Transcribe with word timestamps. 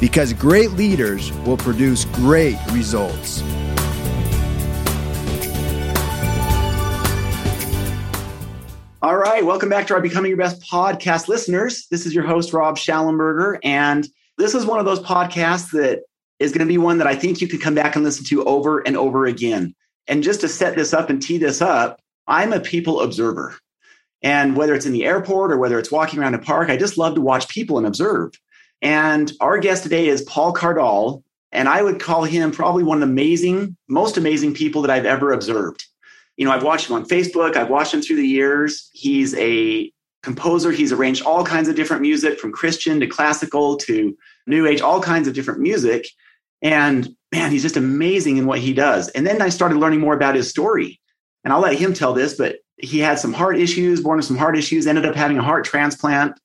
because 0.00 0.32
great 0.32 0.72
leaders 0.72 1.32
will 1.44 1.56
produce 1.56 2.04
great 2.06 2.58
results. 2.70 3.42
All 9.02 9.16
right, 9.16 9.44
welcome 9.44 9.68
back 9.68 9.86
to 9.86 9.94
our 9.94 10.00
Becoming 10.00 10.30
Your 10.30 10.38
Best 10.38 10.62
podcast 10.62 11.28
listeners. 11.28 11.86
This 11.90 12.06
is 12.06 12.14
your 12.14 12.24
host, 12.24 12.52
Rob 12.52 12.76
Shallenberger, 12.76 13.58
and 13.62 14.08
this 14.36 14.54
is 14.54 14.66
one 14.66 14.78
of 14.80 14.84
those 14.84 15.00
podcasts 15.00 15.70
that 15.70 16.02
is 16.38 16.52
going 16.52 16.66
to 16.66 16.70
be 16.72 16.78
one 16.78 16.98
that 16.98 17.06
I 17.06 17.14
think 17.14 17.40
you 17.40 17.48
can 17.48 17.60
come 17.60 17.74
back 17.74 17.94
and 17.94 18.04
listen 18.04 18.24
to 18.26 18.44
over 18.44 18.80
and 18.80 18.96
over 18.96 19.24
again. 19.24 19.74
And 20.08 20.22
just 20.22 20.40
to 20.42 20.48
set 20.48 20.74
this 20.74 20.92
up 20.92 21.08
and 21.08 21.22
tee 21.22 21.38
this 21.38 21.62
up, 21.62 22.00
I'm 22.26 22.52
a 22.52 22.60
people 22.60 23.00
observer. 23.00 23.56
And 24.22 24.56
whether 24.56 24.74
it's 24.74 24.86
in 24.86 24.92
the 24.92 25.04
airport 25.04 25.52
or 25.52 25.58
whether 25.58 25.78
it's 25.78 25.92
walking 25.92 26.18
around 26.18 26.34
a 26.34 26.38
park, 26.38 26.68
I 26.68 26.76
just 26.76 26.98
love 26.98 27.14
to 27.14 27.20
watch 27.20 27.48
people 27.48 27.78
and 27.78 27.86
observe. 27.86 28.32
And 28.82 29.32
our 29.40 29.58
guest 29.58 29.82
today 29.82 30.08
is 30.08 30.22
Paul 30.22 30.52
Cardall. 30.52 31.22
And 31.52 31.68
I 31.68 31.82
would 31.82 32.00
call 32.00 32.24
him 32.24 32.50
probably 32.50 32.82
one 32.82 33.02
of 33.02 33.08
the 33.08 33.12
amazing, 33.12 33.76
most 33.88 34.16
amazing 34.16 34.54
people 34.54 34.82
that 34.82 34.90
I've 34.90 35.06
ever 35.06 35.32
observed. 35.32 35.84
You 36.36 36.44
know, 36.44 36.52
I've 36.52 36.64
watched 36.64 36.90
him 36.90 36.96
on 36.96 37.06
Facebook, 37.06 37.56
I've 37.56 37.70
watched 37.70 37.94
him 37.94 38.02
through 38.02 38.16
the 38.16 38.28
years. 38.28 38.90
He's 38.92 39.34
a 39.36 39.90
composer, 40.22 40.70
he's 40.70 40.92
arranged 40.92 41.22
all 41.22 41.44
kinds 41.44 41.68
of 41.68 41.76
different 41.76 42.02
music 42.02 42.38
from 42.38 42.52
Christian 42.52 43.00
to 43.00 43.06
classical 43.06 43.76
to 43.78 44.14
new 44.46 44.66
age, 44.66 44.80
all 44.80 45.00
kinds 45.00 45.28
of 45.28 45.34
different 45.34 45.60
music. 45.60 46.08
And 46.60 47.08
man, 47.32 47.52
he's 47.52 47.62
just 47.62 47.76
amazing 47.76 48.36
in 48.36 48.46
what 48.46 48.58
he 48.58 48.74
does. 48.74 49.08
And 49.10 49.26
then 49.26 49.40
I 49.40 49.48
started 49.48 49.78
learning 49.78 50.00
more 50.00 50.14
about 50.14 50.34
his 50.34 50.50
story. 50.50 51.00
And 51.44 51.52
I'll 51.52 51.60
let 51.60 51.78
him 51.78 51.94
tell 51.94 52.12
this, 52.12 52.34
but 52.36 52.56
he 52.76 52.98
had 52.98 53.18
some 53.18 53.32
heart 53.32 53.58
issues, 53.58 54.02
born 54.02 54.18
with 54.18 54.26
some 54.26 54.36
heart 54.36 54.58
issues, 54.58 54.86
ended 54.86 55.06
up 55.06 55.14
having 55.14 55.38
a 55.38 55.42
heart 55.42 55.64
transplant 55.64 56.38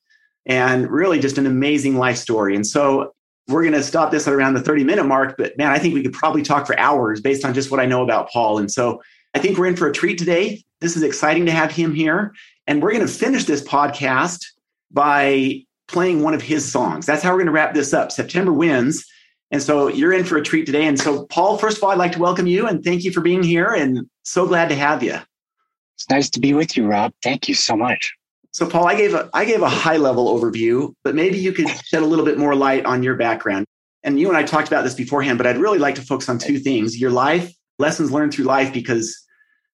and 0.45 0.89
really 0.89 1.19
just 1.19 1.37
an 1.37 1.45
amazing 1.45 1.97
life 1.97 2.17
story. 2.17 2.55
And 2.55 2.65
so 2.65 3.13
we're 3.47 3.63
going 3.63 3.73
to 3.73 3.83
stop 3.83 4.11
this 4.11 4.27
at 4.27 4.33
around 4.33 4.53
the 4.53 4.61
30 4.61 4.83
minute 4.83 5.05
mark, 5.05 5.35
but 5.37 5.57
man, 5.57 5.71
I 5.71 5.79
think 5.79 5.93
we 5.93 6.03
could 6.03 6.13
probably 6.13 6.41
talk 6.41 6.65
for 6.65 6.77
hours 6.79 7.21
based 7.21 7.45
on 7.45 7.53
just 7.53 7.71
what 7.71 7.79
I 7.79 7.85
know 7.85 8.03
about 8.03 8.29
Paul. 8.29 8.57
And 8.57 8.71
so 8.71 9.01
I 9.33 9.39
think 9.39 9.57
we're 9.57 9.67
in 9.67 9.75
for 9.75 9.87
a 9.87 9.93
treat 9.93 10.17
today. 10.17 10.63
This 10.79 10.95
is 10.95 11.03
exciting 11.03 11.45
to 11.45 11.51
have 11.51 11.71
him 11.71 11.93
here. 11.93 12.33
And 12.67 12.81
we're 12.81 12.91
going 12.91 13.05
to 13.05 13.11
finish 13.11 13.45
this 13.45 13.63
podcast 13.63 14.45
by 14.91 15.63
playing 15.87 16.23
one 16.23 16.33
of 16.33 16.41
his 16.41 16.69
songs. 16.69 17.05
That's 17.05 17.23
how 17.23 17.31
we're 17.31 17.37
going 17.37 17.47
to 17.47 17.51
wrap 17.51 17.73
this 17.73 17.93
up. 17.93 18.11
September 18.11 18.53
Winds. 18.53 19.05
And 19.51 19.61
so 19.61 19.89
you're 19.89 20.13
in 20.13 20.23
for 20.23 20.37
a 20.37 20.43
treat 20.43 20.65
today. 20.65 20.85
And 20.85 20.97
so, 20.97 21.25
Paul, 21.25 21.57
first 21.57 21.77
of 21.77 21.83
all, 21.83 21.91
I'd 21.91 21.97
like 21.97 22.13
to 22.13 22.19
welcome 22.19 22.47
you 22.47 22.67
and 22.67 22.83
thank 22.83 23.03
you 23.03 23.11
for 23.11 23.21
being 23.21 23.43
here 23.43 23.73
and 23.73 24.09
so 24.23 24.47
glad 24.47 24.69
to 24.69 24.75
have 24.75 25.03
you. 25.03 25.17
It's 25.95 26.09
nice 26.09 26.29
to 26.31 26.39
be 26.39 26.53
with 26.53 26.77
you, 26.77 26.87
Rob. 26.87 27.13
Thank 27.21 27.49
you 27.49 27.53
so 27.55 27.75
much. 27.75 28.15
So, 28.51 28.67
Paul, 28.67 28.85
I 28.85 28.95
gave 28.95 29.13
a 29.13 29.29
I 29.33 29.45
gave 29.45 29.61
a 29.61 29.69
high 29.69 29.97
level 29.97 30.27
overview, 30.37 30.93
but 31.03 31.15
maybe 31.15 31.37
you 31.37 31.53
could 31.53 31.69
shed 31.85 32.03
a 32.03 32.05
little 32.05 32.25
bit 32.25 32.37
more 32.37 32.53
light 32.53 32.85
on 32.85 33.01
your 33.01 33.15
background. 33.15 33.65
And 34.03 34.19
you 34.19 34.27
and 34.27 34.37
I 34.37 34.43
talked 34.43 34.67
about 34.67 34.83
this 34.83 34.93
beforehand, 34.93 35.37
but 35.37 35.47
I'd 35.47 35.57
really 35.57 35.79
like 35.79 35.95
to 35.95 36.01
focus 36.01 36.27
on 36.27 36.37
two 36.37 36.59
things: 36.59 36.99
your 36.99 37.11
life, 37.11 37.53
lessons 37.79 38.11
learned 38.11 38.33
through 38.33 38.45
life, 38.45 38.73
because 38.73 39.25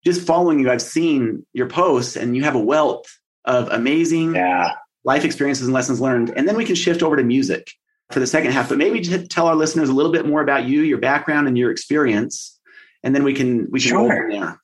just 0.05 0.25
following 0.25 0.59
you, 0.59 0.69
I've 0.69 0.81
seen 0.81 1.45
your 1.53 1.67
posts, 1.67 2.15
and 2.15 2.35
you 2.35 2.43
have 2.43 2.55
a 2.55 2.59
wealth 2.59 3.05
of 3.45 3.69
amazing 3.69 4.35
yeah. 4.35 4.73
life 5.03 5.25
experiences 5.25 5.65
and 5.65 5.73
lessons 5.73 5.99
learned. 5.99 6.33
And 6.35 6.47
then 6.47 6.55
we 6.55 6.65
can 6.65 6.75
shift 6.75 7.01
over 7.01 7.15
to 7.15 7.23
music 7.23 7.71
for 8.11 8.19
the 8.19 8.27
second 8.27 8.51
half. 8.51 8.69
But 8.69 8.77
maybe 8.77 8.99
just 8.99 9.31
tell 9.31 9.47
our 9.47 9.55
listeners 9.55 9.89
a 9.89 9.93
little 9.93 10.11
bit 10.11 10.27
more 10.27 10.41
about 10.41 10.65
you, 10.65 10.81
your 10.81 10.99
background, 10.99 11.47
and 11.47 11.57
your 11.57 11.71
experience, 11.71 12.59
and 13.03 13.15
then 13.15 13.23
we 13.23 13.33
can 13.33 13.71
we 13.71 13.79
can 13.79 13.89
sure. 13.89 14.07
go 14.07 14.15
from 14.15 14.29
there. 14.29 14.61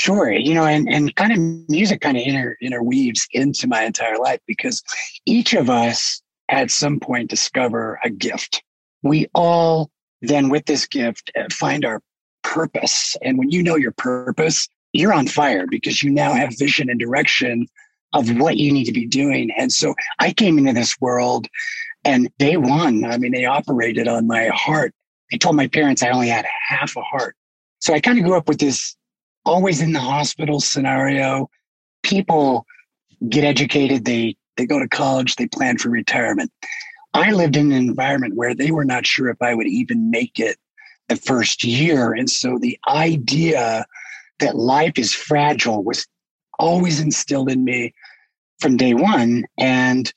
Sure. 0.00 0.30
You 0.30 0.54
know, 0.54 0.64
and, 0.64 0.88
and 0.88 1.12
kind 1.16 1.32
of 1.32 1.68
music 1.68 2.02
kind 2.02 2.16
of 2.16 2.22
inter, 2.24 2.56
interweaves 2.62 3.26
into 3.32 3.66
my 3.66 3.82
entire 3.82 4.16
life 4.16 4.38
because 4.46 4.80
each 5.26 5.54
of 5.54 5.68
us 5.68 6.22
at 6.48 6.70
some 6.70 7.00
point 7.00 7.30
discover 7.30 7.98
a 8.04 8.08
gift. 8.08 8.62
We 9.02 9.26
all 9.34 9.90
then 10.22 10.50
with 10.50 10.66
this 10.66 10.86
gift 10.86 11.32
uh, 11.36 11.46
find 11.50 11.84
our 11.84 12.00
purpose. 12.44 13.16
And 13.22 13.38
when 13.38 13.50
you 13.50 13.60
know 13.60 13.74
your 13.74 13.90
purpose, 13.90 14.68
you're 14.92 15.12
on 15.12 15.26
fire 15.26 15.66
because 15.68 16.00
you 16.00 16.10
now 16.10 16.32
have 16.32 16.56
vision 16.56 16.88
and 16.88 17.00
direction 17.00 17.66
of 18.12 18.38
what 18.38 18.56
you 18.56 18.72
need 18.72 18.84
to 18.84 18.92
be 18.92 19.04
doing. 19.06 19.50
And 19.58 19.72
so 19.72 19.96
I 20.20 20.32
came 20.32 20.58
into 20.58 20.74
this 20.74 20.94
world 21.00 21.48
and 22.04 22.30
day 22.38 22.56
one, 22.56 23.04
I 23.04 23.18
mean, 23.18 23.32
they 23.32 23.46
operated 23.46 24.06
on 24.06 24.28
my 24.28 24.46
heart. 24.54 24.94
They 25.32 25.38
told 25.38 25.56
my 25.56 25.66
parents 25.66 26.04
I 26.04 26.10
only 26.10 26.28
had 26.28 26.46
half 26.68 26.96
a 26.96 27.02
heart. 27.02 27.34
So 27.80 27.94
I 27.94 28.00
kind 28.00 28.16
of 28.16 28.24
grew 28.24 28.36
up 28.36 28.46
with 28.46 28.60
this 28.60 28.94
always 29.48 29.80
in 29.80 29.92
the 29.92 30.00
hospital 30.00 30.60
scenario. 30.60 31.48
People 32.02 32.66
get 33.28 33.44
educated, 33.44 34.04
they 34.04 34.36
they 34.56 34.66
go 34.66 34.78
to 34.78 34.88
college, 34.88 35.36
they 35.36 35.46
plan 35.46 35.78
for 35.78 35.88
retirement. 35.88 36.52
I 37.14 37.30
lived 37.30 37.56
in 37.56 37.72
an 37.72 37.78
environment 37.78 38.34
where 38.36 38.54
they 38.54 38.70
were 38.70 38.84
not 38.84 39.06
sure 39.06 39.28
if 39.28 39.40
I 39.40 39.54
would 39.54 39.66
even 39.68 40.10
make 40.10 40.38
it 40.38 40.58
the 41.08 41.16
first 41.16 41.64
year. 41.64 42.12
And 42.12 42.28
so 42.28 42.58
the 42.58 42.78
idea 42.88 43.86
that 44.40 44.56
life 44.56 44.98
is 44.98 45.14
fragile 45.14 45.82
was 45.82 46.06
always 46.58 47.00
instilled 47.00 47.50
in 47.50 47.64
me 47.64 47.94
from 48.60 48.76
day 48.76 48.94
one. 48.94 49.44
And 49.58 50.12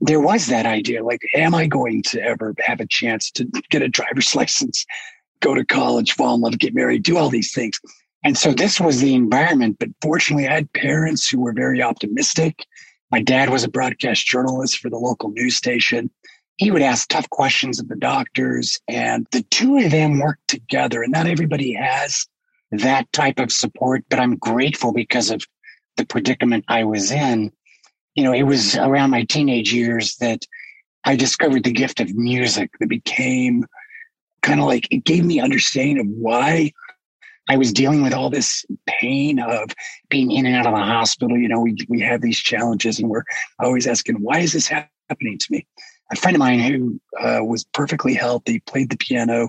there 0.00 0.20
was 0.20 0.46
that 0.46 0.66
idea 0.66 1.02
like, 1.02 1.22
am 1.34 1.54
I 1.54 1.66
going 1.66 2.02
to 2.04 2.22
ever 2.22 2.54
have 2.60 2.80
a 2.80 2.86
chance 2.86 3.30
to 3.32 3.44
get 3.70 3.82
a 3.82 3.88
driver's 3.88 4.34
license, 4.40 4.86
go 5.40 5.54
to 5.54 5.64
college, 5.64 6.12
fall 6.12 6.36
in 6.36 6.42
love, 6.42 6.58
get 6.58 6.74
married, 6.74 7.02
do 7.02 7.16
all 7.16 7.30
these 7.30 7.52
things? 7.52 7.80
And 8.24 8.36
so 8.36 8.52
this 8.52 8.80
was 8.80 9.00
the 9.00 9.14
environment. 9.14 9.76
But 9.78 9.90
fortunately, 10.02 10.48
I 10.48 10.54
had 10.54 10.72
parents 10.72 11.28
who 11.28 11.40
were 11.40 11.52
very 11.52 11.82
optimistic. 11.82 12.66
My 13.10 13.22
dad 13.22 13.50
was 13.50 13.64
a 13.64 13.70
broadcast 13.70 14.26
journalist 14.26 14.78
for 14.78 14.90
the 14.90 14.98
local 14.98 15.30
news 15.30 15.56
station. 15.56 16.10
He 16.56 16.70
would 16.70 16.82
ask 16.82 17.08
tough 17.08 17.30
questions 17.30 17.78
of 17.78 17.88
the 17.88 17.96
doctors, 17.96 18.80
and 18.88 19.26
the 19.30 19.42
two 19.44 19.78
of 19.78 19.92
them 19.92 20.18
worked 20.18 20.48
together. 20.48 21.02
And 21.02 21.12
not 21.12 21.28
everybody 21.28 21.72
has 21.74 22.26
that 22.72 23.10
type 23.12 23.38
of 23.38 23.52
support, 23.52 24.04
but 24.10 24.18
I'm 24.18 24.36
grateful 24.36 24.92
because 24.92 25.30
of 25.30 25.42
the 25.96 26.04
predicament 26.04 26.64
I 26.68 26.84
was 26.84 27.12
in. 27.12 27.52
You 28.14 28.24
know, 28.24 28.32
it 28.32 28.42
was 28.42 28.76
around 28.76 29.10
my 29.10 29.22
teenage 29.22 29.72
years 29.72 30.16
that 30.16 30.44
I 31.04 31.14
discovered 31.14 31.62
the 31.62 31.72
gift 31.72 32.00
of 32.00 32.14
music 32.14 32.70
that 32.80 32.88
became 32.88 33.64
kind 34.42 34.60
of 34.60 34.66
like 34.66 34.88
it 34.90 35.04
gave 35.04 35.24
me 35.24 35.40
understanding 35.40 36.00
of 36.00 36.06
why 36.08 36.72
I 37.48 37.56
was 37.56 37.72
dealing 37.72 38.02
with 38.02 38.12
all 38.12 38.30
this 38.30 38.64
pain 38.86 39.38
of 39.40 39.74
being 40.10 40.30
in 40.30 40.46
and 40.46 40.54
out 40.54 40.66
of 40.66 40.74
the 40.74 40.84
hospital. 40.84 41.36
You 41.36 41.48
know, 41.48 41.60
we, 41.60 41.76
we 41.88 42.00
have 42.00 42.20
these 42.20 42.38
challenges 42.38 42.98
and 42.98 43.08
we're 43.08 43.24
always 43.58 43.86
asking, 43.86 44.16
why 44.16 44.40
is 44.40 44.52
this 44.52 44.68
happening 44.68 45.38
to 45.38 45.46
me? 45.50 45.66
A 46.12 46.16
friend 46.16 46.36
of 46.36 46.40
mine 46.40 46.60
who 46.60 47.00
uh, 47.20 47.42
was 47.42 47.64
perfectly 47.72 48.14
healthy, 48.14 48.60
played 48.60 48.90
the 48.90 48.96
piano, 48.96 49.48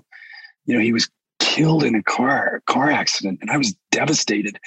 you 0.66 0.76
know, 0.76 0.82
he 0.82 0.94
was 0.94 1.10
killed 1.40 1.84
in 1.84 1.96
a 1.96 2.04
car 2.04 2.62
car 2.68 2.92
accident 2.92 3.40
and 3.42 3.50
I 3.50 3.58
was 3.58 3.76
devastated. 3.92 4.60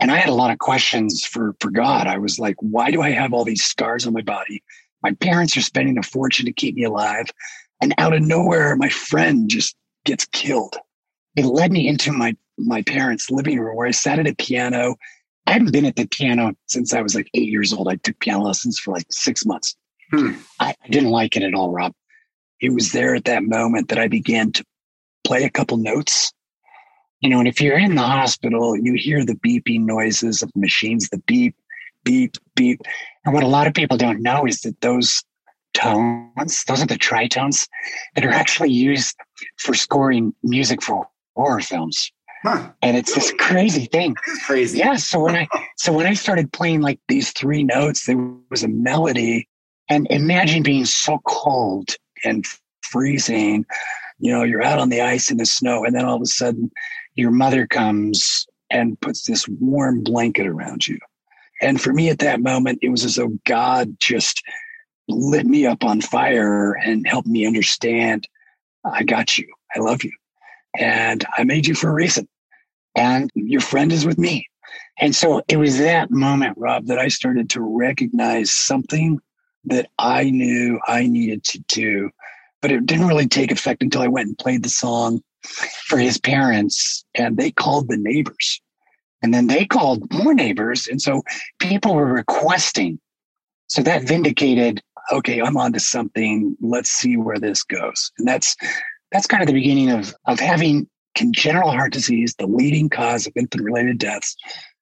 And 0.00 0.10
I 0.10 0.16
had 0.16 0.28
a 0.28 0.34
lot 0.34 0.50
of 0.50 0.58
questions 0.58 1.24
for, 1.24 1.54
for 1.60 1.70
God. 1.70 2.06
I 2.06 2.18
was 2.18 2.38
like, 2.38 2.56
why 2.58 2.90
do 2.90 3.00
I 3.00 3.10
have 3.10 3.32
all 3.32 3.44
these 3.44 3.62
scars 3.62 4.06
on 4.06 4.12
my 4.12 4.22
body? 4.22 4.62
My 5.02 5.12
parents 5.12 5.56
are 5.56 5.62
spending 5.62 5.96
a 5.96 6.02
fortune 6.02 6.46
to 6.46 6.52
keep 6.52 6.74
me 6.74 6.84
alive. 6.84 7.26
And 7.80 7.94
out 7.98 8.12
of 8.12 8.22
nowhere, 8.22 8.74
my 8.76 8.88
friend 8.88 9.48
just 9.48 9.76
gets 10.04 10.26
killed. 10.26 10.76
It 11.36 11.44
led 11.44 11.70
me 11.72 11.86
into 11.86 12.12
my 12.12 12.36
my 12.58 12.82
parents' 12.82 13.30
living 13.30 13.58
room 13.58 13.76
where 13.76 13.86
I 13.86 13.92
sat 13.92 14.18
at 14.18 14.26
a 14.26 14.34
piano. 14.34 14.96
I 15.46 15.52
hadn't 15.52 15.72
been 15.72 15.84
at 15.84 15.96
the 15.96 16.06
piano 16.06 16.52
since 16.66 16.94
I 16.94 17.02
was 17.02 17.14
like 17.14 17.28
eight 17.34 17.48
years 17.48 17.72
old. 17.72 17.88
I 17.88 17.96
took 17.96 18.18
piano 18.20 18.42
lessons 18.44 18.78
for 18.78 18.92
like 18.92 19.06
six 19.10 19.44
months. 19.44 19.76
Hmm. 20.10 20.32
I, 20.60 20.74
I 20.82 20.88
didn't 20.88 21.10
like 21.10 21.36
it 21.36 21.42
at 21.42 21.54
all, 21.54 21.70
Rob. 21.70 21.92
It 22.60 22.72
was 22.72 22.92
there 22.92 23.14
at 23.14 23.24
that 23.24 23.42
moment 23.42 23.88
that 23.88 23.98
I 23.98 24.08
began 24.08 24.52
to 24.52 24.64
play 25.24 25.44
a 25.44 25.50
couple 25.50 25.76
notes. 25.76 26.32
You 27.20 27.30
know, 27.30 27.38
and 27.38 27.48
if 27.48 27.60
you're 27.60 27.78
in 27.78 27.94
the 27.94 28.02
hospital, 28.02 28.76
you 28.76 28.94
hear 28.94 29.24
the 29.24 29.36
beeping 29.36 29.86
noises 29.86 30.42
of 30.42 30.50
machines, 30.54 31.08
the 31.08 31.18
beep, 31.26 31.56
beep, 32.04 32.36
beep. 32.54 32.80
And 33.24 33.34
what 33.34 33.42
a 33.42 33.48
lot 33.48 33.66
of 33.66 33.74
people 33.74 33.96
don't 33.96 34.22
know 34.22 34.46
is 34.46 34.60
that 34.60 34.80
those 34.82 35.22
tones, 35.72 36.64
those 36.64 36.82
are 36.82 36.86
the 36.86 36.98
tritones 36.98 37.68
that 38.14 38.24
are 38.24 38.30
actually 38.30 38.70
used 38.70 39.16
for 39.58 39.74
scoring 39.74 40.34
music 40.42 40.82
for 40.82 41.06
horror 41.34 41.60
films. 41.60 42.12
Huh. 42.44 42.70
And 42.82 42.96
it's 42.96 43.14
this 43.14 43.32
crazy 43.38 43.86
thing. 43.86 44.14
crazy. 44.44 44.78
Yeah. 44.78 44.96
So 44.96 45.20
when 45.20 45.34
I 45.34 45.48
so 45.76 45.92
when 45.92 46.06
I 46.06 46.14
started 46.14 46.52
playing 46.52 46.82
like 46.82 47.00
these 47.08 47.32
three 47.32 47.64
notes, 47.64 48.06
there 48.06 48.18
was 48.50 48.62
a 48.62 48.68
melody. 48.68 49.48
And 49.88 50.06
imagine 50.10 50.62
being 50.62 50.84
so 50.84 51.20
cold 51.26 51.90
and 52.24 52.44
freezing. 52.82 53.66
You 54.18 54.32
know, 54.32 54.42
you're 54.42 54.62
out 54.62 54.78
on 54.78 54.88
the 54.88 55.00
ice 55.00 55.30
in 55.30 55.36
the 55.36 55.46
snow, 55.46 55.84
and 55.84 55.94
then 55.94 56.04
all 56.04 56.16
of 56.16 56.22
a 56.22 56.26
sudden, 56.26 56.70
your 57.14 57.30
mother 57.30 57.66
comes 57.66 58.46
and 58.70 58.98
puts 59.00 59.26
this 59.26 59.46
warm 59.60 60.02
blanket 60.02 60.46
around 60.46 60.86
you. 60.86 60.98
And 61.60 61.80
for 61.80 61.92
me 61.92 62.08
at 62.08 62.18
that 62.20 62.40
moment, 62.40 62.78
it 62.82 62.88
was 62.88 63.04
as 63.04 63.16
though 63.16 63.38
God 63.46 63.96
just 64.00 64.42
lit 65.08 65.46
me 65.46 65.66
up 65.66 65.84
on 65.84 66.00
fire 66.00 66.72
and 66.72 67.06
helped 67.06 67.28
me 67.28 67.46
understand 67.46 68.26
I 68.84 69.02
got 69.02 69.38
you. 69.38 69.46
I 69.74 69.80
love 69.80 70.04
you. 70.04 70.12
And 70.78 71.24
I 71.36 71.44
made 71.44 71.66
you 71.66 71.74
for 71.74 71.88
a 71.88 71.94
reason. 71.94 72.28
And 72.94 73.30
your 73.34 73.60
friend 73.60 73.92
is 73.92 74.06
with 74.06 74.18
me. 74.18 74.48
And 74.98 75.14
so 75.14 75.42
it 75.48 75.56
was 75.56 75.78
that 75.78 76.10
moment, 76.10 76.56
Rob, 76.56 76.86
that 76.86 76.98
I 76.98 77.08
started 77.08 77.50
to 77.50 77.60
recognize 77.60 78.52
something 78.52 79.18
that 79.64 79.88
I 79.98 80.30
knew 80.30 80.80
I 80.86 81.06
needed 81.06 81.42
to 81.44 81.58
do. 81.60 82.10
But 82.62 82.70
it 82.70 82.86
didn't 82.86 83.08
really 83.08 83.26
take 83.26 83.50
effect 83.50 83.82
until 83.82 84.02
I 84.02 84.08
went 84.08 84.28
and 84.28 84.38
played 84.38 84.62
the 84.62 84.68
song 84.68 85.22
for 85.86 85.98
his 85.98 86.18
parents 86.18 87.04
and 87.14 87.36
they 87.36 87.50
called 87.50 87.88
the 87.88 87.96
neighbors. 87.96 88.60
And 89.22 89.32
then 89.32 89.46
they 89.46 89.64
called 89.64 90.12
more 90.12 90.34
neighbors. 90.34 90.86
And 90.86 91.00
so 91.00 91.22
people 91.58 91.94
were 91.94 92.12
requesting. 92.12 93.00
So 93.68 93.82
that 93.82 94.02
vindicated, 94.02 94.82
okay, 95.10 95.40
I'm 95.40 95.56
onto 95.56 95.78
something. 95.78 96.56
Let's 96.60 96.90
see 96.90 97.16
where 97.16 97.38
this 97.38 97.62
goes. 97.62 98.12
And 98.18 98.28
that's 98.28 98.56
that's 99.10 99.26
kind 99.26 99.42
of 99.42 99.46
the 99.46 99.54
beginning 99.54 99.90
of 99.90 100.14
of 100.26 100.40
having 100.40 100.88
congenital 101.14 101.70
heart 101.70 101.92
disease, 101.92 102.34
the 102.38 102.46
leading 102.46 102.88
cause 102.88 103.26
of 103.26 103.32
infant 103.36 103.62
related 103.62 103.98
deaths, 103.98 104.36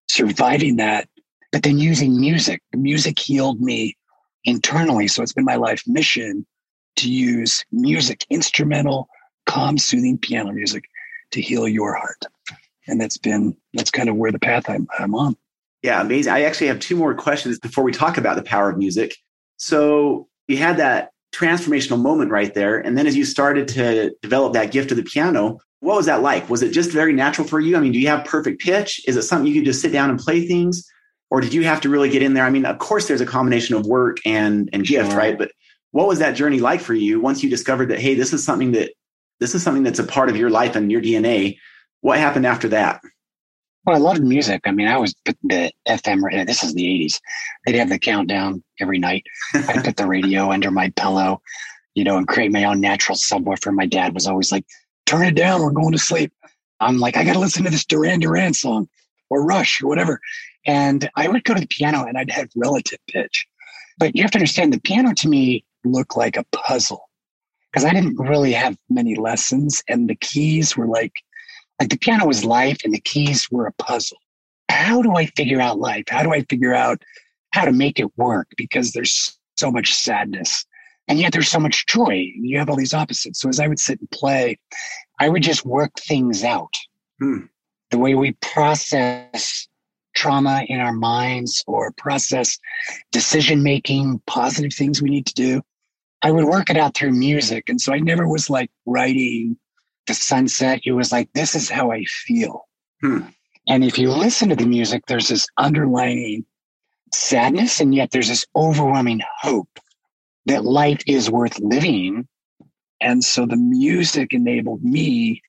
surviving 0.09 0.77
that, 0.77 1.09
but 1.51 1.63
then 1.63 1.79
using 1.79 2.19
music. 2.19 2.63
Music 2.75 3.19
healed 3.19 3.61
me 3.61 3.97
internally. 4.45 5.09
So 5.09 5.23
it's 5.23 5.33
been 5.33 5.45
my 5.45 5.57
life 5.57 5.83
mission 5.87 6.47
to 6.97 7.11
use 7.11 7.65
music, 7.71 8.25
instrumental, 8.31 9.09
calm, 9.47 9.79
soothing 9.79 10.19
piano 10.19 10.53
music 10.53 10.85
to 11.33 11.41
heal 11.41 11.67
your 11.67 11.95
heart 11.95 12.25
and 12.87 13.01
that's 13.01 13.17
been 13.17 13.57
that's 13.75 13.91
kind 13.91 14.09
of 14.09 14.17
where 14.17 14.33
the 14.33 14.39
path 14.39 14.69
I'm, 14.69 14.87
I'm 14.99 15.15
on. 15.15 15.37
Yeah, 15.83 16.01
amazing. 16.01 16.33
I 16.33 16.43
actually 16.43 16.69
have 16.69 16.79
two 16.79 16.97
more 16.97 17.15
questions 17.15 17.59
before 17.59 17.85
we 17.85 17.93
talk 17.93 18.17
about 18.17 18.37
the 18.37 18.43
power 18.43 18.71
of 18.71 18.79
music. 18.79 19.17
So 19.57 20.29
you 20.47 20.57
had 20.57 20.77
that 20.77 21.11
transformational 21.35 22.01
moment 22.01 22.31
right 22.31 22.53
there, 22.55 22.79
and 22.79 22.97
then 22.97 23.07
as 23.07 23.17
you 23.17 23.25
started 23.25 23.69
to 23.69 24.15
develop 24.23 24.53
that 24.53 24.71
gift 24.71 24.91
of 24.91 24.97
the 24.97 25.03
piano, 25.03 25.59
what 25.83 25.97
was 25.97 26.07
that 26.07 26.23
like? 26.23 26.49
Was 26.49 26.63
it 26.63 26.73
just 26.73 26.93
very 26.93 27.13
natural 27.13 27.47
for 27.47 27.59
you? 27.59 27.77
I 27.77 27.81
mean, 27.81 27.93
do 27.93 27.99
you 27.99 28.07
have 28.09 28.25
perfect 28.25 28.63
pitch? 28.63 29.01
Is 29.07 29.17
it 29.17 29.23
something 29.23 29.47
you 29.47 29.61
could 29.61 29.67
just 29.67 29.83
sit 29.83 29.93
down 29.93 30.11
and 30.11 30.19
play 30.19 30.47
things? 30.47 30.89
Or 31.29 31.41
did 31.41 31.53
you 31.53 31.65
have 31.65 31.81
to 31.81 31.89
really 31.89 32.09
get 32.09 32.23
in 32.23 32.35
there? 32.35 32.45
I 32.45 32.51
mean, 32.51 32.65
of 32.65 32.79
course 32.79 33.09
there's 33.09 33.21
a 33.21 33.27
combination 33.27 33.75
of 33.75 33.85
work 33.87 34.19
and 34.25 34.71
and 34.73 34.85
gift, 34.85 35.13
right? 35.13 35.37
But 35.37 35.51
what 35.91 36.07
was 36.07 36.21
that 36.21 36.37
journey 36.37 36.61
like 36.61 36.81
for 36.81 36.95
you 36.95 37.21
once 37.21 37.43
you 37.43 37.51
discovered 37.51 37.89
that 37.89 37.99
hey, 37.99 38.15
this 38.15 38.33
is 38.33 38.45
something 38.45 38.73
that 38.73 38.93
this 39.41 39.55
is 39.55 39.63
something 39.63 39.83
that's 39.83 39.99
a 39.99 40.05
part 40.05 40.29
of 40.29 40.37
your 40.37 40.51
life 40.51 40.77
and 40.77 40.91
your 40.91 41.03
DNA 41.03 41.57
what 42.03 42.19
happened 42.19 42.47
after 42.47 42.69
that? 42.69 43.01
Well, 43.87 43.97
I 43.97 43.99
loved 43.99 44.23
music. 44.23 44.61
I 44.65 44.71
mean, 44.71 44.87
I 44.87 44.99
was 44.99 45.15
put 45.25 45.37
the 45.43 45.73
FM. 45.89 46.23
Radio, 46.23 46.45
this 46.45 46.63
is 46.63 46.75
the 46.75 46.85
'80s. 46.85 47.19
They'd 47.65 47.77
have 47.77 47.89
the 47.89 47.99
countdown 47.99 48.63
every 48.79 48.99
night. 48.99 49.25
I'd 49.55 49.85
put 49.85 49.97
the 49.97 50.07
radio 50.07 50.51
under 50.53 50.71
my 50.71 50.91
pillow, 50.91 51.41
you 51.95 52.05
know, 52.05 52.19
and 52.19 52.29
create 52.29 52.53
my 52.53 52.65
own 52.65 52.81
natural 52.81 53.17
subwoofer. 53.17 53.75
My 53.75 53.87
dad 53.87 54.15
was 54.15 54.29
always 54.29 54.53
like, 54.53 54.65
"Turn 55.07 55.27
it 55.27 55.35
down. 55.35 55.63
We're 55.63 55.71
going 55.71 55.93
to 55.93 55.99
sleep." 55.99 56.33
I'm 56.83 56.99
like, 56.99 57.17
I 57.17 57.25
got 57.25 57.35
to 57.35 57.39
listen 57.39 57.65
to 57.65 57.71
this 57.71 57.85
Duran 57.85 58.21
Duran 58.21 58.55
song 58.55 58.89
or 59.31 59.45
Rush 59.45 59.81
or 59.81 59.89
whatever. 59.89 60.21
And 60.67 61.09
I 61.17 61.29
would 61.29 61.45
go 61.45 61.55
to 61.55 61.61
the 61.61 61.67
piano 61.67 62.05
and 62.05 62.19
I'd 62.19 62.31
have 62.31 62.49
relative 62.57 62.99
pitch. 63.09 63.47
But 63.99 64.17
you 64.17 64.23
have 64.23 64.33
to 64.33 64.39
understand 64.39 64.73
the 64.73 64.81
piano 64.81 65.15
to 65.15 65.29
me 65.29 65.65
looked 65.85 66.17
like 66.17 66.37
a 66.37 66.45
puzzle 66.53 67.09
because 67.71 67.85
I 67.85 67.93
didn't 67.93 68.19
really 68.19 68.53
have 68.53 68.77
many 68.91 69.15
lessons 69.15 69.83
and 69.89 70.09
the 70.09 70.15
keys 70.17 70.77
were 70.77 70.87
like 70.87 71.13
like 71.81 71.89
the 71.89 71.99
piano 71.99 72.27
was 72.27 72.45
life 72.45 72.79
and 72.85 72.93
the 72.93 73.01
keys 73.01 73.49
were 73.51 73.67
a 73.67 73.73
puzzle. 73.73 74.19
How 74.69 75.03
do 75.03 75.17
I 75.17 75.27
figure 75.27 75.61
out 75.61 75.79
life? 75.79 76.05
How 76.09 76.23
do 76.23 76.33
I 76.33 76.43
figure 76.43 76.75
out 76.75 77.03
how 77.53 77.65
to 77.65 77.73
make 77.73 77.99
it 77.99 78.17
work? 78.17 78.49
Because 78.57 78.93
there's 78.93 79.39
so 79.57 79.71
much 79.71 79.93
sadness 79.93 80.65
and 81.13 81.21
yet 81.21 81.35
there's 81.35 81.51
so 81.51 81.61
much 81.61 81.87
joy. 81.87 82.33
You 82.37 82.59
have 82.59 82.71
all 82.71 82.77
these 82.77 82.95
opposites. 82.95 83.39
So 83.39 83.51
as 83.51 83.61
I 83.61 83.69
would 83.69 83.79
sit 83.79 84.01
and 84.01 84.11
play, 84.11 84.59
I 85.21 85.29
would 85.29 85.43
just 85.43 85.63
work 85.63 85.93
things 85.99 86.43
out. 86.43 86.75
Hmm. 87.21 87.41
The 87.91 87.99
way 87.99 88.15
we 88.15 88.33
process 88.41 89.69
trauma 90.17 90.65
in 90.67 90.81
our 90.81 90.95
minds 90.95 91.63
or 91.67 91.93
process 91.93 92.59
decision 93.11 93.63
making, 93.63 94.23
positive 94.27 94.73
things 94.73 95.03
we 95.03 95.11
need 95.11 95.27
to 95.27 95.35
do. 95.35 95.61
I 96.23 96.31
would 96.31 96.47
work 96.47 96.71
it 96.71 96.79
out 96.79 96.97
through 96.97 97.13
music. 97.13 97.69
And 97.69 97.79
so 97.79 97.93
I 97.93 97.99
never 97.99 98.27
was 98.27 98.49
like 98.49 98.71
writing 98.87 99.59
the 100.07 100.15
sunset. 100.15 100.81
It 100.87 100.93
was 100.93 101.13
like, 101.13 101.31
this 101.35 101.55
is 101.55 101.69
how 101.69 101.93
I 101.93 102.05
feel. 102.05 102.67
Hmm. 103.03 103.25
And 103.69 103.85
if 103.85 103.99
you 103.99 104.11
listen 104.11 104.49
to 104.49 104.57
the 104.57 104.65
music, 104.65 105.05
there's 105.09 105.29
this 105.29 105.47
underlying 105.59 106.47
sadness, 107.13 107.81
and 107.81 107.95
yet 107.95 108.13
there's 108.13 108.29
this 108.29 108.47
overwhelming 108.57 109.21
hope 109.43 109.79
that 110.47 110.65
life 110.65 111.03
is 111.07 111.31
worth 111.31 111.59
living. 111.61 112.27
And 113.01 113.23
so 113.25 113.47
the 113.47 113.57
music 113.57 114.33
enabled 114.33 114.83
me 114.83 115.43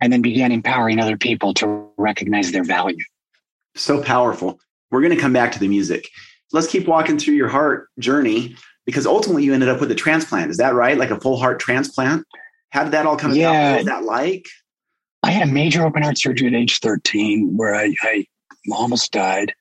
and 0.00 0.12
then 0.12 0.22
began 0.22 0.52
empowering 0.52 0.98
other 0.98 1.16
people 1.16 1.54
to 1.54 1.88
recognize 1.96 2.52
their 2.52 2.64
value. 2.64 3.04
So 3.74 4.02
powerful. 4.02 4.60
We're 4.90 5.00
going 5.00 5.14
to 5.14 5.20
come 5.20 5.32
back 5.32 5.52
to 5.52 5.58
the 5.58 5.68
music. 5.68 6.08
Let's 6.52 6.66
keep 6.66 6.86
walking 6.86 7.18
through 7.18 7.34
your 7.34 7.48
heart 7.48 7.88
journey 7.98 8.54
because 8.86 9.06
ultimately 9.06 9.44
you 9.44 9.54
ended 9.54 9.68
up 9.68 9.80
with 9.80 9.90
a 9.90 9.94
transplant. 9.94 10.50
Is 10.50 10.58
that 10.58 10.74
right? 10.74 10.96
Like 10.96 11.10
a 11.10 11.20
full 11.20 11.38
heart 11.38 11.58
transplant? 11.58 12.26
How 12.70 12.84
did 12.84 12.92
that 12.92 13.06
all 13.06 13.16
come 13.16 13.34
yeah. 13.34 13.50
about? 13.50 13.70
What 13.70 13.76
was 13.78 13.86
that 13.86 14.04
like? 14.04 14.46
I 15.22 15.30
had 15.30 15.48
a 15.48 15.52
major 15.52 15.84
open 15.84 16.02
heart 16.02 16.18
surgery 16.18 16.48
at 16.48 16.54
age 16.54 16.80
13 16.80 17.56
where 17.56 17.74
I, 17.74 17.94
I 18.02 18.26
almost 18.70 19.10
died. 19.10 19.54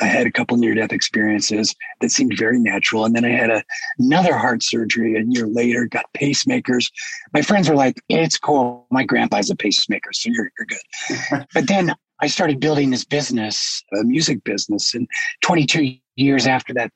I 0.00 0.06
had 0.06 0.26
a 0.26 0.30
couple 0.30 0.56
near 0.56 0.74
death 0.74 0.92
experiences 0.92 1.74
that 2.00 2.10
seemed 2.10 2.36
very 2.36 2.58
natural. 2.58 3.04
And 3.04 3.14
then 3.14 3.24
I 3.24 3.30
had 3.30 3.50
a, 3.50 3.62
another 3.98 4.36
heart 4.36 4.62
surgery 4.62 5.16
a 5.16 5.24
year 5.26 5.46
later, 5.46 5.86
got 5.86 6.06
pacemakers. 6.14 6.90
My 7.32 7.42
friends 7.42 7.68
were 7.68 7.76
like, 7.76 8.00
it's 8.08 8.38
cool. 8.38 8.86
My 8.90 9.04
grandpa's 9.04 9.50
a 9.50 9.56
pacemaker, 9.56 10.12
so 10.12 10.30
you're, 10.32 10.50
you're 10.58 10.66
good. 10.66 11.46
but 11.54 11.68
then 11.68 11.94
I 12.20 12.26
started 12.26 12.60
building 12.60 12.90
this 12.90 13.04
business, 13.04 13.82
a 13.98 14.04
music 14.04 14.44
business. 14.44 14.94
And 14.94 15.06
22 15.42 15.96
years 16.16 16.46
after 16.46 16.72
that 16.74 16.90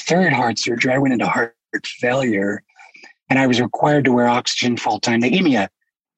third 0.00 0.32
heart 0.32 0.58
surgery, 0.58 0.92
I 0.92 0.98
went 0.98 1.12
into 1.12 1.26
heart 1.26 1.54
failure 1.84 2.62
and 3.28 3.38
I 3.38 3.46
was 3.46 3.60
required 3.60 4.04
to 4.04 4.12
wear 4.12 4.28
oxygen 4.28 4.76
full 4.76 5.00
time. 5.00 5.20
They 5.20 5.30
gave 5.30 5.42
me 5.42 5.56
a, 5.56 5.68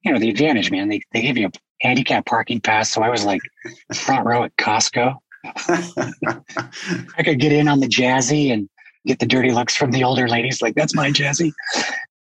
you 0.04 0.12
know, 0.12 0.18
the 0.18 0.28
advantage, 0.28 0.70
man. 0.70 0.88
They 0.88 1.00
they 1.12 1.22
gave 1.22 1.34
me 1.34 1.44
a 1.44 1.50
handicap 1.80 2.26
parking 2.26 2.60
pass, 2.60 2.90
so 2.90 3.02
I 3.02 3.08
was 3.08 3.24
like 3.24 3.40
front 3.94 4.26
row 4.26 4.44
at 4.44 4.56
Costco. 4.56 5.16
I 5.44 7.22
could 7.24 7.40
get 7.40 7.52
in 7.52 7.68
on 7.68 7.80
the 7.80 7.88
jazzy 7.88 8.52
and 8.52 8.68
get 9.06 9.18
the 9.18 9.26
dirty 9.26 9.50
looks 9.50 9.76
from 9.76 9.90
the 9.90 10.04
older 10.04 10.28
ladies. 10.28 10.60
Like 10.60 10.74
that's 10.74 10.94
my 10.94 11.10
jazzy. 11.10 11.52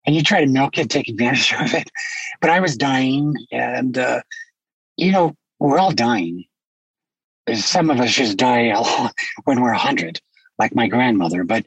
And 0.06 0.14
you 0.14 0.23
try 0.23 0.44
to 0.44 0.50
milk 0.50 0.76
it, 0.78 0.90
take 0.90 1.08
advantage 1.08 1.52
of 1.54 1.75
it. 1.75 1.90
But 2.40 2.50
I 2.50 2.61
was 2.61 2.76
dying, 2.76 3.34
and 3.50 3.96
uh, 3.96 4.20
you 4.96 5.12
know, 5.12 5.34
we're 5.58 5.78
all 5.78 5.92
dying. 5.92 6.44
Some 7.54 7.90
of 7.90 8.00
us 8.00 8.12
just 8.12 8.37
die 8.37 8.75
when 9.44 9.61
we're 9.61 9.73
hundred, 9.73 10.20
like 10.58 10.75
my 10.75 10.88
grandmother. 10.88 11.44
But 11.44 11.64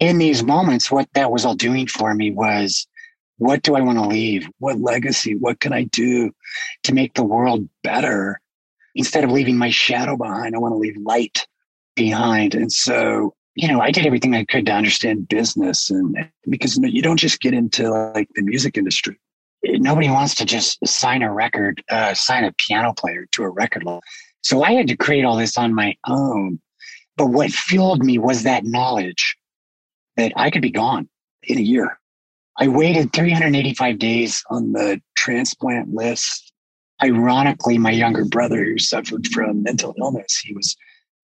in 0.00 0.18
these 0.18 0.42
moments, 0.42 0.90
what 0.90 1.08
that 1.14 1.30
was 1.30 1.44
all 1.44 1.54
doing 1.54 1.86
for 1.86 2.14
me 2.14 2.30
was 2.30 2.86
what 3.38 3.62
do 3.62 3.76
I 3.76 3.80
want 3.80 3.98
to 3.98 4.06
leave? 4.06 4.48
What 4.58 4.80
legacy? 4.80 5.34
What 5.36 5.60
can 5.60 5.72
I 5.72 5.84
do 5.84 6.32
to 6.84 6.94
make 6.94 7.14
the 7.14 7.24
world 7.24 7.68
better? 7.82 8.40
Instead 8.94 9.24
of 9.24 9.30
leaving 9.30 9.56
my 9.56 9.70
shadow 9.70 10.16
behind, 10.16 10.54
I 10.54 10.58
want 10.58 10.72
to 10.72 10.78
leave 10.78 10.96
light 10.98 11.46
behind. 11.94 12.54
And 12.54 12.72
so, 12.72 13.34
you 13.54 13.68
know, 13.68 13.80
I 13.80 13.90
did 13.90 14.06
everything 14.06 14.34
I 14.34 14.44
could 14.44 14.66
to 14.66 14.72
understand 14.72 15.28
business 15.28 15.90
and 15.90 16.16
because 16.48 16.78
you 16.78 17.02
don't 17.02 17.16
just 17.16 17.40
get 17.40 17.54
into 17.54 17.90
like 17.90 18.28
the 18.34 18.42
music 18.42 18.76
industry. 18.76 19.18
Nobody 19.64 20.08
wants 20.08 20.34
to 20.36 20.44
just 20.44 20.84
sign 20.86 21.22
a 21.22 21.32
record, 21.32 21.82
uh, 21.90 22.14
sign 22.14 22.44
a 22.44 22.52
piano 22.52 22.92
player 22.92 23.26
to 23.32 23.42
a 23.42 23.50
record 23.50 23.84
label. 23.84 24.00
So 24.42 24.62
I 24.62 24.72
had 24.72 24.88
to 24.88 24.96
create 24.96 25.24
all 25.24 25.36
this 25.36 25.58
on 25.58 25.74
my 25.74 25.96
own. 26.06 26.60
But 27.16 27.26
what 27.26 27.50
fueled 27.50 28.04
me 28.04 28.18
was 28.18 28.44
that 28.44 28.64
knowledge 28.64 29.36
that 30.16 30.32
I 30.36 30.50
could 30.50 30.62
be 30.62 30.70
gone 30.70 31.08
in 31.42 31.58
a 31.58 31.62
year. 31.62 31.98
I 32.58 32.68
waited 32.68 33.12
385 33.12 33.98
days 33.98 34.42
on 34.50 34.72
the 34.72 35.00
transplant 35.16 35.94
list. 35.94 36.52
Ironically, 37.02 37.78
my 37.78 37.90
younger 37.90 38.24
brother, 38.24 38.64
who 38.64 38.78
suffered 38.78 39.26
from 39.28 39.62
mental 39.62 39.94
illness, 39.98 40.38
he 40.38 40.52
was 40.52 40.76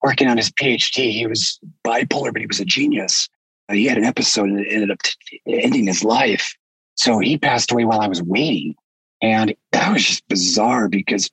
working 0.03 0.29
on 0.29 0.37
his 0.37 0.51
PhD. 0.51 1.11
He 1.11 1.27
was 1.27 1.59
bipolar, 1.85 2.33
but 2.33 2.41
he 2.41 2.47
was 2.47 2.61
a 2.61 2.65
genius. 2.65 3.29
He 3.71 3.87
had 3.87 3.99
an 3.99 4.05
episode 4.05 4.51
and 4.51 4.61
it 4.61 4.69
ended 4.71 4.91
up 4.91 4.99
ending 5.47 5.87
his 5.87 6.05
life. 6.05 6.55
So 6.97 7.19
he 7.19 7.39
passed 7.39 7.73
away 7.73 7.85
while 7.85 8.01
I 8.01 8.09
was 8.09 8.23
waiting. 8.23 8.75
And 9.23 9.55
that 9.73 9.93
was 9.93 10.05
just 10.05 10.29
bizarre 10.29 10.89
because 10.89 11.31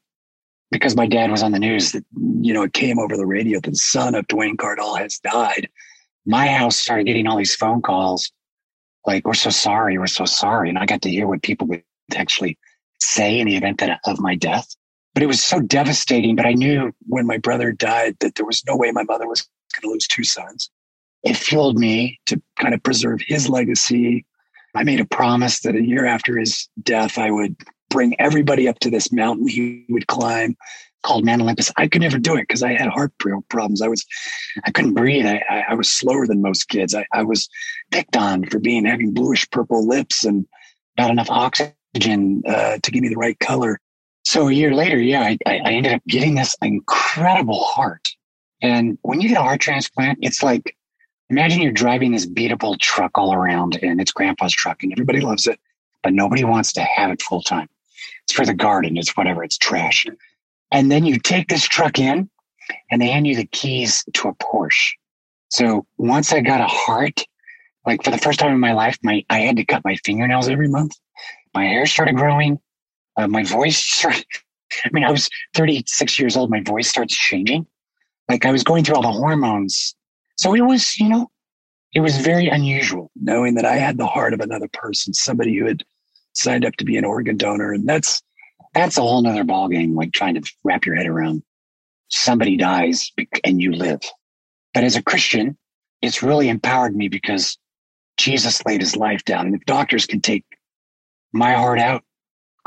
because 0.71 0.95
my 0.95 1.05
dad 1.05 1.29
was 1.29 1.43
on 1.43 1.51
the 1.51 1.59
news 1.59 1.91
that, 1.91 2.05
you 2.39 2.53
know, 2.53 2.63
it 2.63 2.71
came 2.71 2.97
over 2.97 3.17
the 3.17 3.25
radio 3.25 3.59
that 3.59 3.69
the 3.69 3.75
son 3.75 4.15
of 4.15 4.25
Duane 4.27 4.55
Cardall 4.55 4.97
has 4.97 5.19
died 5.19 5.67
my 6.25 6.47
house 6.47 6.75
started 6.75 7.05
getting 7.05 7.27
all 7.27 7.37
these 7.37 7.55
phone 7.55 7.81
calls 7.81 8.31
like, 9.05 9.25
we're 9.25 9.33
so 9.33 9.49
sorry, 9.49 9.97
we're 9.97 10.07
so 10.07 10.25
sorry. 10.25 10.69
And 10.69 10.77
I 10.77 10.85
got 10.85 11.01
to 11.03 11.09
hear 11.09 11.27
what 11.27 11.41
people 11.41 11.67
would 11.67 11.83
actually 12.15 12.57
say 13.01 13.39
in 13.39 13.47
the 13.47 13.57
event 13.57 13.79
that 13.79 13.99
of 14.05 14.19
my 14.19 14.35
death. 14.35 14.67
But 15.13 15.23
it 15.23 15.27
was 15.27 15.43
so 15.43 15.59
devastating. 15.59 16.35
But 16.35 16.45
I 16.45 16.53
knew 16.53 16.93
when 17.07 17.27
my 17.27 17.37
brother 17.37 17.71
died 17.71 18.17
that 18.19 18.35
there 18.35 18.45
was 18.45 18.63
no 18.65 18.75
way 18.77 18.91
my 18.91 19.03
mother 19.03 19.27
was 19.27 19.47
going 19.73 19.89
to 19.89 19.93
lose 19.93 20.07
two 20.07 20.23
sons. 20.23 20.69
It 21.23 21.35
fueled 21.35 21.77
me 21.77 22.19
to 22.27 22.41
kind 22.59 22.73
of 22.73 22.81
preserve 22.81 23.21
his 23.21 23.49
legacy. 23.49 24.25
I 24.73 24.83
made 24.83 25.01
a 25.01 25.05
promise 25.05 25.59
that 25.61 25.75
a 25.75 25.83
year 25.83 26.05
after 26.05 26.37
his 26.37 26.69
death, 26.81 27.17
I 27.17 27.29
would 27.29 27.55
bring 27.89 28.19
everybody 28.19 28.67
up 28.67 28.79
to 28.79 28.89
this 28.89 29.11
mountain 29.11 29.47
he 29.47 29.85
would 29.89 30.07
climb 30.07 30.55
called 31.03 31.25
Mount 31.25 31.41
Olympus. 31.41 31.71
I 31.77 31.87
could 31.87 32.01
never 32.01 32.17
do 32.17 32.35
it 32.35 32.43
because 32.43 32.63
I 32.63 32.73
had 32.73 32.87
heart 32.87 33.11
problems. 33.49 33.81
I 33.81 33.87
was, 33.87 34.05
I 34.65 34.71
couldn't 34.71 34.93
breathe. 34.93 35.25
I, 35.25 35.65
I, 35.69 35.73
was 35.73 35.91
slower 35.91 36.27
than 36.27 36.41
most 36.43 36.69
kids. 36.69 36.93
I, 36.93 37.05
I, 37.11 37.23
was 37.23 37.49
picked 37.89 38.15
on 38.15 38.45
for 38.45 38.59
being 38.59 38.85
having 38.85 39.11
bluish 39.11 39.49
purple 39.49 39.87
lips 39.87 40.23
and 40.23 40.45
not 40.99 41.09
enough 41.09 41.31
oxygen 41.31 41.73
uh, 41.95 42.77
to 42.81 42.91
give 42.91 43.01
me 43.01 43.09
the 43.09 43.15
right 43.15 43.39
color. 43.39 43.79
So 44.23 44.47
a 44.47 44.53
year 44.53 44.73
later, 44.73 44.97
yeah, 44.97 45.21
I, 45.21 45.37
I 45.45 45.71
ended 45.71 45.93
up 45.93 46.01
getting 46.07 46.35
this 46.35 46.55
incredible 46.61 47.63
heart. 47.63 48.07
And 48.61 48.97
when 49.01 49.21
you 49.21 49.29
get 49.29 49.37
a 49.37 49.41
heart 49.41 49.61
transplant, 49.61 50.19
it's 50.21 50.43
like 50.43 50.75
imagine 51.29 51.61
you're 51.61 51.71
driving 51.71 52.11
this 52.11 52.25
beatable 52.25 52.79
truck 52.79 53.11
all 53.15 53.33
around, 53.33 53.79
and 53.81 53.99
it's 53.99 54.11
grandpa's 54.11 54.53
truck, 54.53 54.83
and 54.83 54.91
everybody 54.91 55.21
loves 55.21 55.47
it, 55.47 55.59
but 56.03 56.13
nobody 56.13 56.43
wants 56.43 56.73
to 56.73 56.81
have 56.81 57.09
it 57.11 57.21
full 57.21 57.41
time. 57.41 57.67
It's 58.23 58.33
for 58.33 58.45
the 58.45 58.53
garden. 58.53 58.97
It's 58.97 59.15
whatever. 59.17 59.43
It's 59.43 59.57
trash. 59.57 60.05
And 60.71 60.91
then 60.91 61.05
you 61.05 61.19
take 61.19 61.47
this 61.47 61.63
truck 61.63 61.99
in 61.99 62.29
and 62.89 63.01
they 63.01 63.07
hand 63.07 63.27
you 63.27 63.35
the 63.35 63.45
keys 63.47 64.05
to 64.13 64.29
a 64.29 64.35
Porsche. 64.35 64.93
So 65.49 65.85
once 65.97 66.31
I 66.31 66.39
got 66.39 66.61
a 66.61 66.67
heart, 66.67 67.25
like 67.85 68.03
for 68.03 68.11
the 68.11 68.17
first 68.17 68.39
time 68.39 68.53
in 68.53 68.59
my 68.59 68.73
life, 68.73 68.97
my 69.03 69.25
I 69.29 69.39
had 69.39 69.57
to 69.57 69.65
cut 69.65 69.83
my 69.83 69.95
fingernails 70.05 70.47
every 70.47 70.67
month. 70.67 70.97
My 71.53 71.65
hair 71.65 71.85
started 71.85 72.15
growing. 72.15 72.59
Uh, 73.17 73.27
my 73.27 73.43
voice 73.43 73.77
started. 73.85 74.25
I 74.85 74.89
mean, 74.91 75.03
I 75.03 75.11
was 75.11 75.29
36 75.53 76.19
years 76.19 76.37
old. 76.37 76.49
My 76.49 76.61
voice 76.61 76.87
starts 76.87 77.15
changing. 77.15 77.67
Like 78.29 78.45
I 78.45 78.51
was 78.51 78.63
going 78.63 78.83
through 78.83 78.95
all 78.95 79.01
the 79.01 79.11
hormones. 79.11 79.95
So 80.37 80.53
it 80.53 80.61
was, 80.61 80.97
you 80.97 81.09
know, 81.09 81.29
it 81.93 81.99
was 81.99 82.17
very 82.17 82.47
unusual 82.47 83.11
knowing 83.15 83.55
that 83.55 83.65
I 83.65 83.75
had 83.75 83.97
the 83.97 84.07
heart 84.07 84.33
of 84.33 84.39
another 84.39 84.69
person, 84.71 85.13
somebody 85.13 85.57
who 85.57 85.65
had 85.65 85.83
signed 86.33 86.63
up 86.63 86.75
to 86.77 86.85
be 86.85 86.95
an 86.95 87.03
organ 87.03 87.35
donor. 87.35 87.73
And 87.73 87.87
that's, 87.87 88.23
that's 88.73 88.97
a 88.97 89.01
whole 89.01 89.21
nother 89.21 89.43
ballgame, 89.43 89.93
like 89.95 90.13
trying 90.13 90.35
to 90.35 90.51
wrap 90.63 90.85
your 90.85 90.95
head 90.95 91.07
around 91.07 91.43
somebody 92.11 92.57
dies 92.57 93.11
and 93.43 93.61
you 93.61 93.71
live. 93.71 94.01
But 94.73 94.83
as 94.83 94.95
a 94.95 95.01
Christian, 95.01 95.57
it's 96.01 96.21
really 96.21 96.49
empowered 96.49 96.95
me 96.95 97.07
because 97.07 97.57
Jesus 98.17 98.63
laid 98.65 98.81
his 98.81 98.95
life 98.95 99.23
down. 99.23 99.47
And 99.47 99.55
if 99.55 99.65
doctors 99.65 100.05
can 100.05 100.21
take 100.21 100.45
my 101.33 101.53
heart 101.53 101.79
out, 101.79 102.03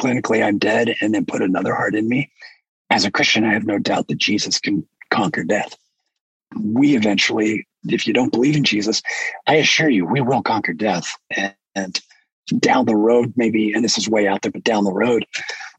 clinically, 0.00 0.44
I'm 0.44 0.59
dead, 0.59 0.94
and 1.00 1.14
then 1.14 1.26
put 1.26 1.42
another 1.42 1.75
heart 1.75 1.94
in 1.94 2.09
me, 2.09 2.30
as 2.90 3.04
a 3.04 3.11
Christian, 3.11 3.44
I 3.44 3.52
have 3.52 3.66
no 3.66 3.78
doubt 3.78 4.09
that 4.09 4.18
Jesus 4.18 4.59
can 4.59 4.87
conquer 5.11 5.44
death. 5.44 5.76
We 6.56 6.97
eventually, 6.97 7.66
if 7.85 8.06
you 8.06 8.12
don't 8.12 8.33
believe 8.33 8.56
in 8.56 8.64
Jesus, 8.64 9.02
I 9.47 9.54
assure 9.56 9.88
you, 9.88 10.06
we 10.06 10.21
will 10.21 10.42
conquer 10.42 10.73
death. 10.73 11.09
And, 11.37 11.54
and 11.75 12.00
down 12.59 12.87
the 12.87 12.97
road, 12.97 13.33
maybe, 13.37 13.73
and 13.73 13.85
this 13.85 13.99
is 13.99 14.09
way 14.09 14.28
out 14.28 14.42
there, 14.42 14.52
but 14.52 14.64
down 14.64 14.85
the 14.85 14.92
road, 14.92 15.26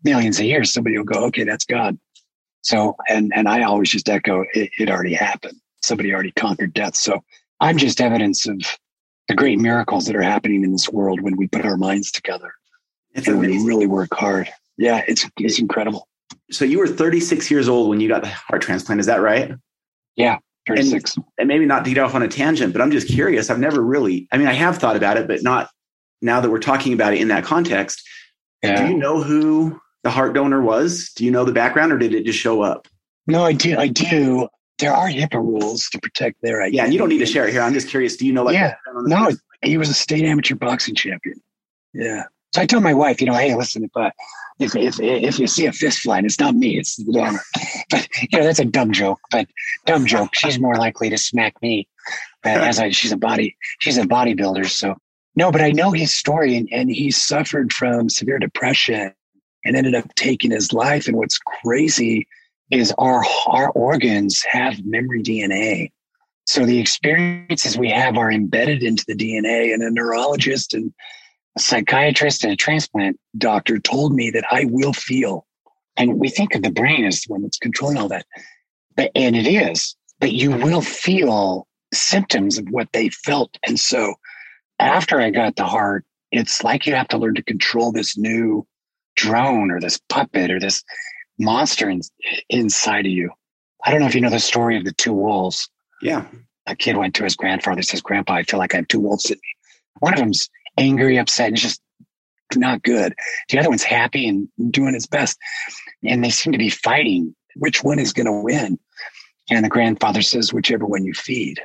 millions 0.04 0.39
of 0.39 0.46
years, 0.46 0.74
somebody 0.74 0.98
will 0.98 1.06
go, 1.06 1.25
okay, 1.25 1.44
that's 1.44 1.65
God. 1.65 1.98
So, 2.62 2.96
and, 3.08 3.32
and 3.36 3.48
I 3.48 3.63
always 3.63 3.92
just 3.92 4.10
echo, 4.10 4.44
it, 4.54 4.72
it 4.77 4.89
already 4.89 5.13
happened. 5.13 5.58
Somebody 5.84 6.13
already 6.13 6.32
conquered 6.32 6.74
death. 6.74 6.96
So 6.96 7.24
I'm 7.62 7.77
just 7.77 8.01
evidence 8.01 8.48
of 8.48 8.60
the 9.27 9.36
great 9.36 9.60
miracles 9.60 10.06
that 10.08 10.15
are 10.15 10.22
happening 10.22 10.63
in 10.63 10.72
this 10.72 10.89
world 10.89 11.22
when 11.22 11.38
we 11.38 11.48
put 11.48 11.65
our 11.65 11.77
minds 11.77 12.12
together 12.12 12.56
it's 13.15 13.27
and 13.27 13.38
amazing. 13.38 13.63
we 13.63 13.67
really 13.67 13.88
work 13.88 14.10
hard. 14.13 14.50
Yeah, 14.77 15.03
it's, 15.07 15.27
it's 15.38 15.60
incredible. 15.60 16.07
So 16.51 16.65
you 16.65 16.79
were 16.79 16.88
36 16.88 17.50
years 17.50 17.67
old 17.67 17.89
when 17.89 18.00
you 18.00 18.07
got 18.07 18.22
the 18.22 18.29
heart 18.29 18.62
transplant. 18.62 19.00
Is 19.00 19.07
that 19.07 19.22
right? 19.22 19.53
Yeah. 20.15 20.38
36. 20.67 21.15
And, 21.15 21.25
and 21.39 21.48
maybe 21.48 21.65
not 21.65 21.86
to 21.86 21.93
get 21.93 22.03
off 22.03 22.15
on 22.15 22.24
a 22.24 22.27
tangent, 22.27 22.74
but 22.74 22.81
I'm 22.81 22.91
just 22.91 23.07
curious. 23.07 23.50
I've 23.50 23.60
never 23.60 23.81
really, 23.81 24.27
I 24.31 24.38
mean, 24.38 24.48
I 24.48 24.53
have 24.53 24.77
thought 24.77 24.95
about 24.95 25.17
it, 25.17 25.27
but 25.27 25.43
not 25.43 25.69
now 26.22 26.41
that 26.41 26.50
we're 26.50 26.60
talking 26.60 26.93
about 26.93 27.13
it 27.13 27.22
in 27.22 27.29
that 27.29 27.43
context. 27.43 28.07
Yeah. 28.63 28.84
Do 28.84 28.91
you 28.91 28.98
know 28.98 29.22
who 29.22 29.79
the 30.03 30.10
heart 30.10 30.34
donor 30.34 30.62
was? 30.62 31.12
Do 31.15 31.25
you 31.25 31.31
know 31.31 31.45
the 31.45 31.51
background 31.51 31.91
or 31.91 31.98
did 31.98 32.13
it 32.13 32.25
just 32.25 32.39
show 32.39 32.62
up? 32.62 32.88
No, 33.27 33.43
I 33.43 33.53
do. 33.53 33.77
I 33.77 33.88
do. 33.88 34.48
There 34.77 34.93
are 34.93 35.07
HIPAA 35.07 35.36
rules 35.36 35.88
to 35.89 36.00
protect 36.00 36.41
their 36.41 36.62
identity. 36.62 36.77
Yeah, 36.77 36.84
and 36.84 36.93
you 36.93 37.00
don't 37.00 37.10
need 37.10 37.19
to 37.19 37.25
share 37.25 37.48
it 37.48 37.53
here. 37.53 37.62
I'm 37.62 37.74
just 37.74 37.88
curious. 37.88 38.17
Do 38.17 38.25
you 38.25 38.34
know 38.34 38.43
like 38.43 38.55
Yeah. 38.55 38.75
No, 39.03 39.31
he 39.62 39.77
was 39.77 39.89
a 39.89 39.93
state 39.93 40.25
amateur 40.25 40.55
boxing 40.55 40.95
champion. 40.95 41.41
Yeah. 41.93 42.24
So 42.55 42.62
I 42.62 42.65
told 42.65 42.83
my 42.83 42.93
wife, 42.93 43.19
you 43.19 43.27
know, 43.27 43.33
hey, 43.33 43.53
listen, 43.53 43.83
if 43.83 43.91
uh, 43.97 44.12
if 44.59 44.77
if 44.77 44.97
if 45.01 45.39
you 45.39 45.45
see 45.45 45.65
a 45.65 45.74
fist 45.74 46.00
flying, 46.00 46.24
it's 46.24 46.39
not 46.39 46.55
me, 46.55 46.77
it's 46.77 46.95
the 46.95 47.12
donor. 47.12 47.41
But 47.89 48.07
you 48.21 48.39
know, 48.39 48.45
that's 48.45 48.59
a 48.59 48.65
dumb 48.65 48.93
joke. 48.93 49.19
But 49.29 49.50
dumb 49.85 50.05
joke. 50.05 50.29
She's 50.33 50.57
more 50.57 50.75
likely 50.75 51.09
to 51.09 51.17
smack 51.17 51.62
me, 51.62 51.89
as 52.45 52.79
I 52.79 52.91
she's 52.91 53.12
a 53.12 53.17
body 53.17 53.57
she's 53.79 53.97
a 53.97 54.03
bodybuilder. 54.03 54.67
So 54.67 54.95
no, 55.35 55.51
but 55.51 55.59
I 55.59 55.71
know 55.71 55.91
his 55.91 56.15
story, 56.15 56.55
and, 56.55 56.69
and 56.71 56.89
he 56.89 57.12
suffered 57.12 57.74
from 57.74 58.07
severe 58.07 58.39
depression 58.39 59.12
and 59.65 59.75
ended 59.75 59.93
up 59.93 60.15
taking 60.15 60.51
his 60.51 60.71
life. 60.71 61.09
And 61.09 61.17
what's 61.17 61.38
crazy 61.62 62.25
is 62.71 62.93
our 62.97 63.21
our 63.47 63.69
organs 63.71 64.41
have 64.50 64.85
memory 64.85 65.24
DNA. 65.24 65.91
So 66.45 66.65
the 66.65 66.79
experiences 66.79 67.77
we 67.77 67.89
have 67.89 68.17
are 68.17 68.31
embedded 68.31 68.81
into 68.81 69.03
the 69.09 69.15
DNA. 69.15 69.74
And 69.74 69.83
a 69.83 69.91
neurologist 69.91 70.74
and 70.74 70.93
a 71.55 71.59
psychiatrist 71.59 72.43
and 72.43 72.53
a 72.53 72.57
transplant 72.57 73.19
doctor 73.38 73.79
told 73.79 74.13
me 74.13 74.29
that 74.31 74.45
I 74.51 74.65
will 74.65 74.93
feel. 74.93 75.45
And 75.97 76.19
we 76.19 76.29
think 76.29 76.55
of 76.55 76.63
the 76.63 76.71
brain 76.71 77.05
as 77.05 77.21
the 77.21 77.33
one 77.33 77.41
that's 77.41 77.57
controlling 77.57 77.97
all 77.97 78.09
that. 78.09 78.25
But, 78.95 79.12
and 79.15 79.35
it 79.35 79.47
is, 79.47 79.95
but 80.19 80.31
you 80.31 80.51
will 80.51 80.81
feel 80.81 81.67
symptoms 81.93 82.57
of 82.57 82.67
what 82.69 82.89
they 82.93 83.09
felt. 83.09 83.57
And 83.65 83.79
so 83.79 84.15
after 84.79 85.19
I 85.19 85.29
got 85.29 85.55
the 85.55 85.65
heart, 85.65 86.05
it's 86.31 86.63
like 86.63 86.85
you 86.85 86.95
have 86.95 87.07
to 87.09 87.17
learn 87.17 87.35
to 87.35 87.43
control 87.43 87.91
this 87.91 88.17
new 88.17 88.67
drone 89.15 89.71
or 89.71 89.79
this 89.79 90.00
puppet 90.09 90.51
or 90.51 90.59
this 90.59 90.83
monster 91.39 91.89
in, 91.89 92.01
inside 92.50 93.05
of 93.05 93.12
you. 93.12 93.31
I 93.85 93.91
don't 93.91 94.01
know 94.01 94.07
if 94.07 94.15
you 94.15 94.21
know 94.21 94.29
the 94.29 94.39
story 94.39 94.77
of 94.77 94.83
the 94.83 94.91
two 94.91 95.13
wolves. 95.13 95.69
Yeah. 96.01 96.25
A 96.67 96.75
kid 96.75 96.97
went 96.97 97.15
to 97.15 97.24
his 97.24 97.35
grandfather, 97.35 97.81
says, 97.81 98.01
Grandpa, 98.01 98.33
I 98.33 98.43
feel 98.43 98.59
like 98.59 98.74
I 98.74 98.77
have 98.77 98.88
two 98.88 99.00
wolves 99.00 99.29
in 99.29 99.38
me. 99.38 99.55
One 100.00 100.13
of 100.13 100.19
them's 100.19 100.50
angry, 100.77 101.17
upset, 101.17 101.50
and 101.50 101.58
just 101.58 101.82
not 102.55 102.84
good. 102.84 103.15
The 103.50 103.60
other 103.60 103.70
one's 103.70 103.84
happy 103.84 104.27
and 104.27 104.50
doing 104.72 104.94
his 104.94 105.08
best. 105.08 105.38
And 106.03 106.24
they 106.24 106.29
seem 106.29 106.53
to 106.53 106.60
be 106.60 106.70
fighting 106.70 107.36
which 107.55 107.84
one 107.84 108.00
is 108.00 108.13
going 108.13 108.27
to 108.27 108.44
win. 108.44 108.79
And 109.50 109.63
the 109.63 109.70
grandfather 109.70 110.22
says, 110.22 110.53
whichever 110.53 110.86
one 110.86 111.05
you 111.05 111.13
feed. 111.13 111.62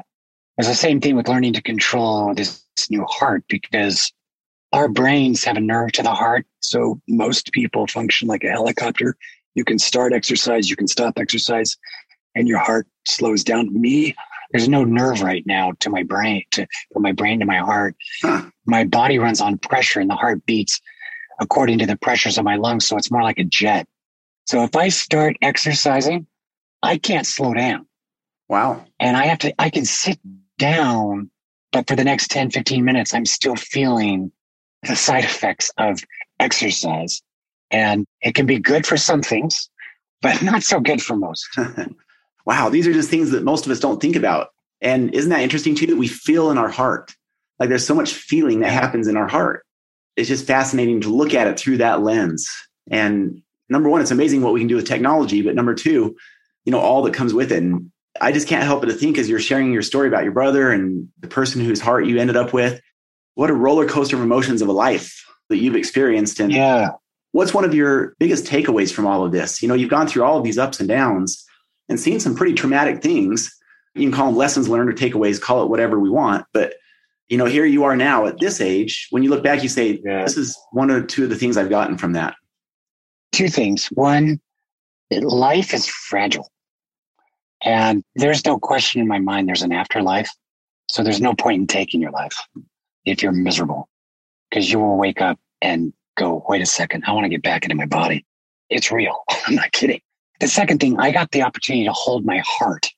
It's 0.58 0.68
the 0.68 0.74
same 0.74 1.00
thing 1.00 1.16
with 1.16 1.28
learning 1.28 1.54
to 1.54 1.62
control 1.62 2.34
this 2.34 2.62
new 2.90 3.04
heart 3.04 3.44
because 3.48 4.12
our 4.72 4.88
brains 4.88 5.44
have 5.44 5.56
a 5.56 5.60
nerve 5.60 5.92
to 5.92 6.02
the 6.02 6.14
heart. 6.14 6.46
So 6.60 7.00
most 7.08 7.52
people 7.52 7.86
function 7.86 8.28
like 8.28 8.44
a 8.44 8.50
helicopter. 8.50 9.16
You 9.54 9.64
can 9.64 9.78
start 9.78 10.12
exercise, 10.12 10.70
you 10.70 10.76
can 10.76 10.86
stop 10.86 11.14
exercise, 11.18 11.76
and 12.34 12.46
your 12.46 12.58
heart 12.58 12.86
slows 13.06 13.42
down. 13.42 13.68
Me, 13.80 14.14
there's 14.52 14.68
no 14.68 14.84
nerve 14.84 15.22
right 15.22 15.44
now 15.46 15.72
to 15.80 15.90
my 15.90 16.02
brain, 16.02 16.44
to 16.52 16.66
from 16.92 17.02
my 17.02 17.12
brain 17.12 17.40
to 17.40 17.46
my 17.46 17.58
heart. 17.58 17.96
Huh. 18.22 18.50
My 18.70 18.84
body 18.84 19.18
runs 19.18 19.40
on 19.40 19.58
pressure 19.58 20.00
and 20.00 20.08
the 20.08 20.14
heart 20.14 20.46
beats 20.46 20.80
according 21.40 21.78
to 21.78 21.86
the 21.86 21.96
pressures 21.96 22.38
of 22.38 22.44
my 22.44 22.56
lungs. 22.56 22.86
So 22.86 22.96
it's 22.96 23.10
more 23.10 23.22
like 23.22 23.38
a 23.38 23.44
jet. 23.44 23.88
So 24.46 24.62
if 24.62 24.76
I 24.76 24.88
start 24.88 25.36
exercising, 25.42 26.26
I 26.82 26.96
can't 26.96 27.26
slow 27.26 27.52
down. 27.52 27.86
Wow. 28.48 28.84
And 29.00 29.16
I 29.16 29.26
have 29.26 29.38
to, 29.40 29.60
I 29.60 29.70
can 29.70 29.84
sit 29.84 30.18
down, 30.58 31.30
but 31.72 31.88
for 31.88 31.96
the 31.96 32.04
next 32.04 32.30
10, 32.30 32.50
15 32.50 32.84
minutes, 32.84 33.12
I'm 33.12 33.26
still 33.26 33.56
feeling 33.56 34.30
the 34.82 34.96
side 34.96 35.24
effects 35.24 35.72
of 35.78 36.00
exercise. 36.38 37.22
And 37.70 38.06
it 38.22 38.34
can 38.34 38.46
be 38.46 38.58
good 38.58 38.86
for 38.86 38.96
some 38.96 39.22
things, 39.22 39.68
but 40.22 40.42
not 40.42 40.62
so 40.62 40.80
good 40.80 41.02
for 41.02 41.16
most. 41.16 41.48
wow. 42.46 42.68
These 42.68 42.86
are 42.86 42.92
just 42.92 43.10
things 43.10 43.30
that 43.32 43.42
most 43.42 43.66
of 43.66 43.72
us 43.72 43.80
don't 43.80 44.00
think 44.00 44.16
about. 44.16 44.48
And 44.80 45.14
isn't 45.14 45.30
that 45.30 45.42
interesting 45.42 45.74
too 45.74 45.86
that 45.86 45.96
we 45.96 46.08
feel 46.08 46.50
in 46.50 46.58
our 46.58 46.70
heart? 46.70 47.14
Like 47.60 47.68
there's 47.68 47.86
so 47.86 47.94
much 47.94 48.14
feeling 48.14 48.60
that 48.60 48.72
happens 48.72 49.06
in 49.06 49.16
our 49.16 49.28
heart. 49.28 49.64
It's 50.16 50.28
just 50.28 50.46
fascinating 50.46 51.02
to 51.02 51.14
look 51.14 51.34
at 51.34 51.46
it 51.46 51.58
through 51.58 51.76
that 51.78 52.02
lens. 52.02 52.50
And 52.90 53.42
number 53.68 53.88
one, 53.88 54.00
it's 54.00 54.10
amazing 54.10 54.42
what 54.42 54.54
we 54.54 54.60
can 54.60 54.66
do 54.66 54.76
with 54.76 54.88
technology. 54.88 55.42
But 55.42 55.54
number 55.54 55.74
two, 55.74 56.16
you 56.64 56.72
know, 56.72 56.80
all 56.80 57.02
that 57.02 57.14
comes 57.14 57.34
with 57.34 57.52
it. 57.52 57.62
And 57.62 57.92
I 58.20 58.32
just 58.32 58.48
can't 58.48 58.64
help 58.64 58.80
but 58.80 58.88
to 58.88 58.94
think 58.94 59.18
as 59.18 59.28
you're 59.28 59.38
sharing 59.38 59.72
your 59.72 59.82
story 59.82 60.08
about 60.08 60.24
your 60.24 60.32
brother 60.32 60.72
and 60.72 61.08
the 61.20 61.28
person 61.28 61.62
whose 61.64 61.80
heart 61.80 62.06
you 62.06 62.18
ended 62.18 62.36
up 62.36 62.52
with, 62.52 62.80
what 63.34 63.50
a 63.50 63.54
roller 63.54 63.86
coaster 63.86 64.16
of 64.16 64.22
emotions 64.22 64.62
of 64.62 64.68
a 64.68 64.72
life 64.72 65.24
that 65.48 65.58
you've 65.58 65.76
experienced. 65.76 66.40
And 66.40 66.52
yeah. 66.52 66.90
what's 67.32 67.54
one 67.54 67.64
of 67.64 67.74
your 67.74 68.14
biggest 68.18 68.46
takeaways 68.46 68.92
from 68.92 69.06
all 69.06 69.24
of 69.24 69.32
this? 69.32 69.62
You 69.62 69.68
know, 69.68 69.74
you've 69.74 69.90
gone 69.90 70.08
through 70.08 70.24
all 70.24 70.38
of 70.38 70.44
these 70.44 70.58
ups 70.58 70.80
and 70.80 70.88
downs 70.88 71.44
and 71.88 72.00
seen 72.00 72.20
some 72.20 72.34
pretty 72.34 72.54
traumatic 72.54 73.02
things. 73.02 73.54
You 73.94 74.02
can 74.02 74.12
call 74.12 74.26
them 74.26 74.36
lessons 74.36 74.68
learned 74.68 74.88
or 74.88 74.92
takeaways, 74.92 75.40
call 75.40 75.62
it 75.62 75.68
whatever 75.68 75.98
we 75.98 76.10
want. 76.10 76.46
But 76.52 76.74
you 77.30 77.36
know, 77.36 77.44
here 77.44 77.64
you 77.64 77.84
are 77.84 77.96
now 77.96 78.26
at 78.26 78.40
this 78.40 78.60
age. 78.60 79.06
When 79.10 79.22
you 79.22 79.30
look 79.30 79.44
back, 79.44 79.62
you 79.62 79.68
say, 79.68 80.00
yeah. 80.04 80.24
this 80.24 80.36
is 80.36 80.58
one 80.72 80.90
or 80.90 81.00
two 81.00 81.24
of 81.24 81.30
the 81.30 81.36
things 81.36 81.56
I've 81.56 81.70
gotten 81.70 81.96
from 81.96 82.12
that. 82.12 82.34
Two 83.32 83.48
things. 83.48 83.86
One, 83.86 84.40
life 85.12 85.72
is 85.72 85.86
fragile. 85.86 86.50
And 87.62 88.02
there's 88.16 88.44
no 88.44 88.58
question 88.58 89.00
in 89.00 89.06
my 89.06 89.20
mind 89.20 89.48
there's 89.48 89.62
an 89.62 89.72
afterlife. 89.72 90.28
So 90.88 91.04
there's 91.04 91.20
no 91.20 91.34
point 91.34 91.60
in 91.60 91.66
taking 91.68 92.00
your 92.00 92.10
life 92.10 92.36
if 93.04 93.22
you're 93.22 93.32
miserable 93.32 93.88
because 94.50 94.70
you 94.70 94.80
will 94.80 94.96
wake 94.96 95.20
up 95.20 95.38
and 95.62 95.92
go, 96.18 96.44
wait 96.48 96.62
a 96.62 96.66
second, 96.66 97.04
I 97.06 97.12
want 97.12 97.26
to 97.26 97.28
get 97.28 97.44
back 97.44 97.64
into 97.64 97.76
my 97.76 97.86
body. 97.86 98.26
It's 98.70 98.90
real. 98.90 99.22
I'm 99.46 99.54
not 99.54 99.70
kidding. 99.70 100.00
The 100.40 100.48
second 100.48 100.80
thing, 100.80 100.98
I 100.98 101.12
got 101.12 101.30
the 101.30 101.42
opportunity 101.42 101.84
to 101.84 101.92
hold 101.92 102.24
my 102.24 102.42
heart 102.44 102.88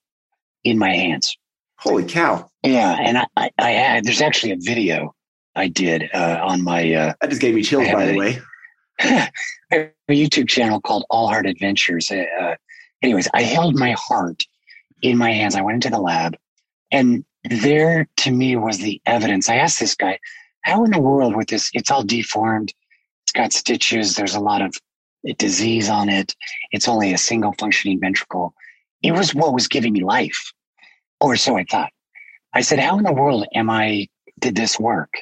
in 0.65 0.79
my 0.79 0.95
hands. 0.95 1.37
Holy 1.83 2.05
cow. 2.05 2.49
Yeah. 2.63 2.97
And 3.01 3.19
I, 3.19 3.27
I, 3.37 3.51
I 3.59 3.71
had, 3.71 4.05
there's 4.05 4.21
actually 4.21 4.53
a 4.53 4.57
video 4.57 5.15
I 5.57 5.67
did 5.67 6.09
uh, 6.15 6.39
on 6.41 6.63
my. 6.63 6.95
Uh, 6.95 7.15
that 7.21 7.31
just 7.31 7.43
gave 7.43 7.57
me 7.57 7.63
chills, 7.63 7.91
by 7.91 8.07
the 8.07 8.17
way. 8.17 8.41
I 9.01 9.31
have 9.71 9.91
a 10.09 10.13
YouTube 10.13 10.49
channel 10.49 10.81
called 10.81 11.05
All 11.11 11.27
Heart 11.27 11.47
Adventures. 11.47 12.11
Uh, 12.11 12.25
uh, 12.41 12.55
anyways, 13.03 13.29
I 13.35 13.43
held 13.43 13.75
my 13.75 13.97
heart 13.99 14.45
in 15.03 15.19
my 15.19 15.33
hands. 15.33 15.57
I 15.57 15.63
went 15.63 15.75
into 15.75 15.91
the 15.91 16.01
lab, 16.01 16.37
and 16.93 17.25
there 17.51 18.09
to 18.19 18.31
me 18.31 18.55
was 18.55 18.79
the 18.79 19.01
evidence. 19.05 19.49
I 19.49 19.57
asked 19.57 19.81
this 19.81 19.97
guy, 19.97 20.21
how 20.61 20.85
in 20.85 20.93
the 20.93 21.01
world 21.01 21.35
with 21.35 21.49
this? 21.49 21.69
It's 21.75 21.91
all 21.91 22.05
deformed. 22.05 22.73
It's 23.25 23.33
got 23.33 23.53
stitches. 23.53 24.15
There's 24.15 24.37
a 24.37 24.41
lot 24.41 24.63
of 24.63 24.77
disease 25.39 25.89
on 25.89 26.09
it. 26.09 26.37
It's 26.71 26.87
only 26.87 27.13
a 27.13 27.19
single 27.19 27.55
functioning 27.59 27.99
ventricle. 27.99 28.55
It 29.03 29.13
was 29.13 29.35
what 29.35 29.53
was 29.53 29.67
giving 29.67 29.93
me 29.93 30.05
life, 30.05 30.53
or 31.23 31.37
so 31.37 31.57
I 31.57 31.65
thought. 31.65 31.91
I 32.53 32.61
said, 32.61 32.79
how 32.79 32.99
in 32.99 33.05
the 33.05 33.13
world 33.13 33.47
am 33.55 33.71
I, 33.71 34.09
did 34.39 34.55
this 34.55 34.79
work? 34.79 35.13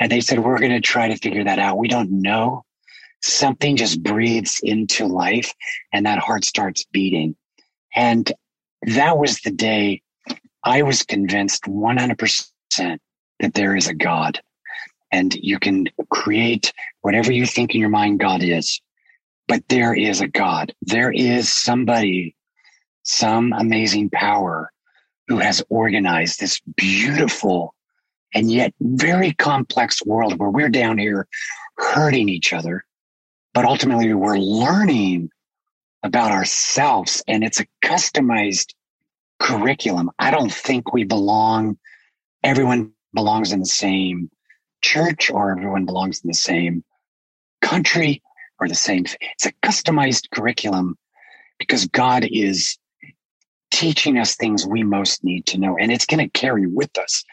And 0.00 0.10
they 0.10 0.20
said, 0.20 0.40
we're 0.40 0.58
going 0.58 0.72
to 0.72 0.80
try 0.80 1.08
to 1.08 1.16
figure 1.16 1.44
that 1.44 1.58
out. 1.58 1.78
We 1.78 1.88
don't 1.88 2.10
know. 2.10 2.64
Something 3.22 3.76
just 3.76 4.02
breathes 4.02 4.60
into 4.62 5.06
life 5.06 5.52
and 5.92 6.06
that 6.06 6.18
heart 6.18 6.44
starts 6.44 6.84
beating. 6.90 7.36
And 7.94 8.32
that 8.82 9.18
was 9.18 9.40
the 9.40 9.50
day 9.50 10.02
I 10.64 10.82
was 10.82 11.02
convinced 11.02 11.64
100% 11.64 12.48
that 12.78 13.54
there 13.54 13.76
is 13.76 13.88
a 13.88 13.94
God 13.94 14.40
and 15.12 15.34
you 15.34 15.58
can 15.58 15.86
create 16.10 16.72
whatever 17.02 17.30
you 17.32 17.46
think 17.46 17.74
in 17.74 17.80
your 17.80 17.90
mind 17.90 18.20
God 18.20 18.42
is. 18.42 18.80
But 19.48 19.68
there 19.68 19.94
is 19.94 20.20
a 20.20 20.28
God. 20.28 20.72
There 20.82 21.12
is 21.12 21.48
somebody, 21.48 22.36
some 23.02 23.52
amazing 23.52 24.10
power 24.10 24.70
who 25.30 25.38
has 25.38 25.62
organized 25.68 26.40
this 26.40 26.60
beautiful 26.76 27.72
and 28.34 28.50
yet 28.50 28.74
very 28.80 29.32
complex 29.32 30.04
world 30.04 30.36
where 30.40 30.50
we're 30.50 30.68
down 30.68 30.98
here 30.98 31.28
hurting 31.76 32.28
each 32.28 32.52
other. 32.52 32.84
But 33.54 33.64
ultimately, 33.64 34.12
we're 34.12 34.38
learning 34.38 35.30
about 36.02 36.32
ourselves 36.32 37.22
and 37.28 37.44
it's 37.44 37.60
a 37.60 37.66
customized 37.84 38.74
curriculum. 39.38 40.10
I 40.18 40.32
don't 40.32 40.52
think 40.52 40.92
we 40.92 41.04
belong, 41.04 41.78
everyone 42.42 42.90
belongs 43.14 43.52
in 43.52 43.60
the 43.60 43.66
same 43.66 44.32
church 44.82 45.30
or 45.30 45.52
everyone 45.52 45.84
belongs 45.84 46.22
in 46.24 46.28
the 46.28 46.34
same 46.34 46.82
country 47.62 48.20
or 48.58 48.66
the 48.66 48.74
same. 48.74 49.04
It's 49.20 49.46
a 49.46 49.52
customized 49.62 50.28
curriculum 50.32 50.98
because 51.60 51.86
God 51.86 52.26
is 52.28 52.79
teaching 53.70 54.18
us 54.18 54.36
things 54.36 54.66
we 54.66 54.82
most 54.82 55.24
need 55.24 55.46
to 55.46 55.58
know. 55.58 55.76
And 55.76 55.92
it's 55.92 56.06
going 56.06 56.18
to 56.18 56.38
carry 56.38 56.66
with 56.66 56.96
us 56.98 57.24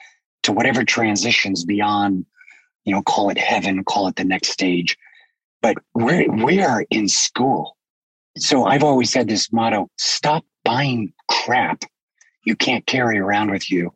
to 0.44 0.51
whatever 0.51 0.84
transitions 0.84 1.65
beyond, 1.65 2.25
you 2.86 2.94
know, 2.94 3.01
call 3.01 3.29
it 3.29 3.38
heaven, 3.38 3.84
call 3.84 4.08
it 4.08 4.15
the 4.15 4.24
next 4.24 4.50
stage. 4.50 4.98
But 5.62 5.77
we're, 5.94 6.32
we 6.32 6.62
are 6.62 6.86
in 6.89 7.08
school. 7.08 7.76
So 8.38 8.65
I've 8.65 8.84
always 8.84 9.12
said 9.12 9.28
this 9.28 9.52
motto, 9.52 9.89
stop 9.97 10.45
buying 10.63 11.12
crap 11.30 11.84
you 12.47 12.56
can't 12.56 12.86
carry 12.86 13.19
around 13.19 13.52
with 13.52 13.69
you. 13.69 13.91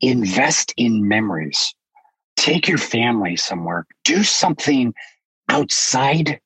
Invest 0.00 0.72
in 0.78 1.06
memories. 1.06 1.74
Take 2.34 2.66
your 2.66 2.78
family 2.78 3.36
somewhere. 3.36 3.86
Do 4.04 4.24
something 4.24 4.94
outside 5.50 6.40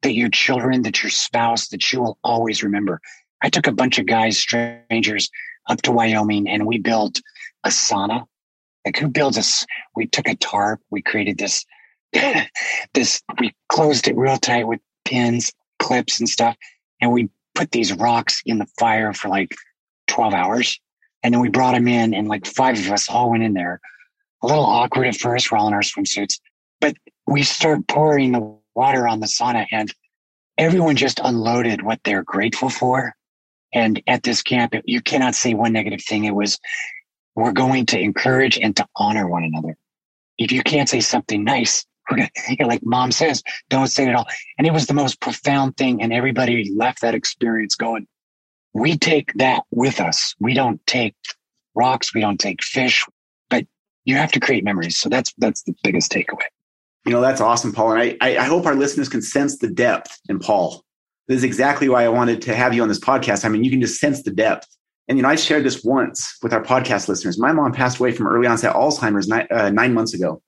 that 0.00 0.14
your 0.14 0.30
children, 0.30 0.80
that 0.82 1.02
your 1.02 1.10
spouse, 1.10 1.68
that 1.68 1.92
you 1.92 2.00
will 2.00 2.18
always 2.24 2.62
remember. 2.62 3.02
I 3.42 3.48
took 3.50 3.66
a 3.66 3.72
bunch 3.72 3.98
of 3.98 4.06
guys, 4.06 4.38
strangers, 4.38 5.30
up 5.68 5.82
to 5.82 5.92
Wyoming 5.92 6.48
and 6.48 6.66
we 6.66 6.78
built 6.78 7.20
a 7.64 7.68
sauna. 7.68 8.24
Like 8.84 8.96
who 8.96 9.08
builds 9.08 9.36
us? 9.36 9.66
We 9.94 10.06
took 10.06 10.28
a 10.28 10.36
tarp. 10.36 10.80
We 10.90 11.02
created 11.02 11.38
this, 11.38 11.64
this, 12.94 13.22
we 13.40 13.54
closed 13.68 14.08
it 14.08 14.16
real 14.16 14.36
tight 14.36 14.66
with 14.66 14.80
pins, 15.04 15.52
clips 15.78 16.20
and 16.20 16.28
stuff. 16.28 16.56
And 17.00 17.12
we 17.12 17.28
put 17.54 17.72
these 17.72 17.92
rocks 17.92 18.42
in 18.46 18.58
the 18.58 18.66
fire 18.78 19.12
for 19.12 19.28
like 19.28 19.54
12 20.06 20.34
hours. 20.34 20.78
And 21.22 21.34
then 21.34 21.40
we 21.40 21.48
brought 21.48 21.74
him 21.74 21.88
in, 21.88 22.14
and 22.14 22.28
like 22.28 22.46
five 22.46 22.78
of 22.78 22.92
us 22.92 23.08
all 23.10 23.30
went 23.30 23.42
in 23.42 23.54
there. 23.54 23.80
A 24.42 24.46
little 24.46 24.64
awkward 24.64 25.08
at 25.08 25.16
first, 25.16 25.50
we're 25.50 25.58
all 25.58 25.66
in 25.66 25.74
our 25.74 25.80
swimsuits, 25.80 26.38
but 26.80 26.94
we 27.26 27.42
start 27.42 27.88
pouring 27.88 28.32
the 28.32 28.56
water 28.76 29.08
on 29.08 29.18
the 29.18 29.26
sauna, 29.26 29.66
and 29.72 29.92
everyone 30.56 30.94
just 30.94 31.20
unloaded 31.24 31.82
what 31.82 31.98
they're 32.04 32.22
grateful 32.22 32.68
for. 32.68 33.14
And 33.72 34.02
at 34.06 34.22
this 34.22 34.42
camp, 34.42 34.74
you 34.84 35.00
cannot 35.00 35.34
say 35.34 35.54
one 35.54 35.72
negative 35.72 36.02
thing. 36.02 36.24
It 36.24 36.34
was, 36.34 36.58
we're 37.34 37.52
going 37.52 37.86
to 37.86 37.98
encourage 37.98 38.58
and 38.58 38.76
to 38.76 38.86
honor 38.96 39.28
one 39.28 39.44
another. 39.44 39.76
If 40.38 40.52
you 40.52 40.62
can't 40.62 40.88
say 40.88 41.00
something 41.00 41.44
nice, 41.44 41.84
we're 42.10 42.28
gonna, 42.56 42.68
like 42.68 42.84
mom 42.84 43.10
says, 43.10 43.42
don't 43.68 43.88
say 43.88 44.04
it 44.04 44.10
at 44.10 44.14
all. 44.14 44.26
And 44.58 44.66
it 44.66 44.72
was 44.72 44.86
the 44.86 44.94
most 44.94 45.20
profound 45.20 45.76
thing. 45.76 46.02
And 46.02 46.12
everybody 46.12 46.72
left 46.74 47.00
that 47.00 47.14
experience 47.14 47.74
going, 47.74 48.06
we 48.72 48.96
take 48.98 49.32
that 49.34 49.64
with 49.70 50.00
us. 50.00 50.34
We 50.38 50.54
don't 50.54 50.84
take 50.86 51.14
rocks, 51.74 52.14
we 52.14 52.20
don't 52.20 52.38
take 52.38 52.62
fish, 52.62 53.04
but 53.50 53.64
you 54.04 54.16
have 54.16 54.32
to 54.32 54.40
create 54.40 54.64
memories. 54.64 54.98
So 54.98 55.08
that's 55.08 55.32
that's 55.38 55.62
the 55.62 55.74
biggest 55.82 56.12
takeaway. 56.12 56.46
You 57.06 57.12
know, 57.12 57.20
that's 57.20 57.40
awesome, 57.40 57.72
Paul. 57.72 57.92
And 57.92 58.16
I, 58.20 58.36
I 58.36 58.44
hope 58.44 58.66
our 58.66 58.74
listeners 58.74 59.08
can 59.08 59.22
sense 59.22 59.58
the 59.58 59.68
depth 59.68 60.18
in 60.28 60.40
Paul. 60.40 60.84
This 61.28 61.38
is 61.38 61.44
exactly 61.44 61.88
why 61.88 62.04
I 62.04 62.08
wanted 62.08 62.42
to 62.42 62.54
have 62.54 62.72
you 62.72 62.82
on 62.82 62.88
this 62.88 63.00
podcast. 63.00 63.44
I 63.44 63.48
mean, 63.48 63.64
you 63.64 63.70
can 63.70 63.80
just 63.80 64.00
sense 64.00 64.22
the 64.22 64.30
depth. 64.30 64.68
And, 65.08 65.18
you 65.18 65.22
know, 65.22 65.28
I 65.28 65.36
shared 65.36 65.64
this 65.64 65.84
once 65.84 66.36
with 66.42 66.52
our 66.52 66.62
podcast 66.62 67.08
listeners. 67.08 67.38
My 67.38 67.52
mom 67.52 67.72
passed 67.72 67.98
away 67.98 68.12
from 68.12 68.26
early 68.26 68.46
onset 68.46 68.74
Alzheimer's 68.74 69.28
nine, 69.28 69.46
uh, 69.50 69.70
nine 69.70 69.94
months 69.94 70.14
ago. 70.14 70.42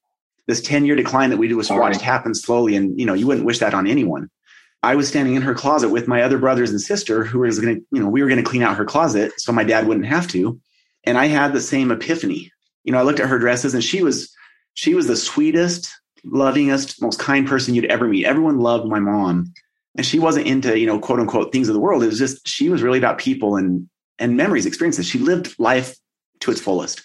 This 0.47 0.61
10 0.61 0.85
year 0.85 0.97
decline 0.97 1.31
that 1.31 1.37
we 1.37 1.49
do 1.49 1.57
was 1.57 1.71
watched 1.71 2.01
happen 2.01 2.35
slowly. 2.35 2.75
And, 2.75 2.99
you 2.99 3.07
know, 3.07 3.15
you 3.15 3.27
wouldn't 3.27 3.47
wish 3.47 3.59
that 3.59 3.75
on 3.75 3.87
anyone. 3.87 4.31
I 4.83 4.95
was 4.95 5.09
standing 5.09 5.35
in 5.35 5.43
her 5.43 5.55
closet 5.55 5.91
with 5.91 6.09
my 6.09 6.23
other 6.23 6.39
brothers 6.39 6.71
and 6.71 6.81
sister 6.81 7.25
who 7.25 7.41
was 7.41 7.59
going 7.59 7.77
to, 7.77 7.87
you 7.91 8.01
know, 8.01 8.09
we 8.09 8.23
were 8.23 8.29
going 8.29 8.43
to 8.43 8.49
clean 8.49 8.63
out 8.63 8.77
her 8.77 8.85
closet 8.85 9.33
so 9.39 9.53
my 9.53 9.65
dad 9.65 9.87
wouldn't 9.87 10.07
have 10.07 10.29
to. 10.29 10.61
And 11.05 11.19
I 11.19 11.27
had 11.27 11.53
the 11.53 11.61
same 11.61 11.91
epiphany. 11.91 12.53
You 12.85 12.93
know, 12.93 12.99
I 12.99 13.03
looked 13.03 13.21
at 13.21 13.29
her 13.29 13.39
dresses 13.39 13.75
and 13.75 13.83
she 13.83 14.03
was, 14.03 14.33
she 14.75 14.95
was 14.95 15.09
the 15.09 15.17
sweetest, 15.17 15.93
lovingest, 16.25 17.03
most 17.03 17.19
kind 17.19 17.47
person 17.47 17.75
you'd 17.75 17.87
ever 17.87 18.07
meet. 18.07 18.25
Everyone 18.25 18.61
loved 18.61 18.87
my 18.87 19.01
mom. 19.01 19.53
And 19.97 20.07
she 20.07 20.19
wasn't 20.19 20.47
into, 20.47 20.79
you 20.79 20.87
know, 20.87 20.99
quote 20.99 21.21
unquote 21.21 21.53
things 21.53 21.69
of 21.69 21.75
the 21.75 21.81
world. 21.81 22.03
It 22.03 22.07
was 22.07 22.19
just, 22.19 22.47
she 22.47 22.69
was 22.69 22.83
really 22.83 22.99
about 22.99 23.19
people 23.19 23.57
and, 23.57 23.89
and 24.19 24.37
memories, 24.37 24.67
experiences. 24.67 25.07
She 25.07 25.19
lived 25.19 25.59
life 25.59 25.97
to 26.41 26.51
its 26.51 26.61
fullest. 26.61 27.03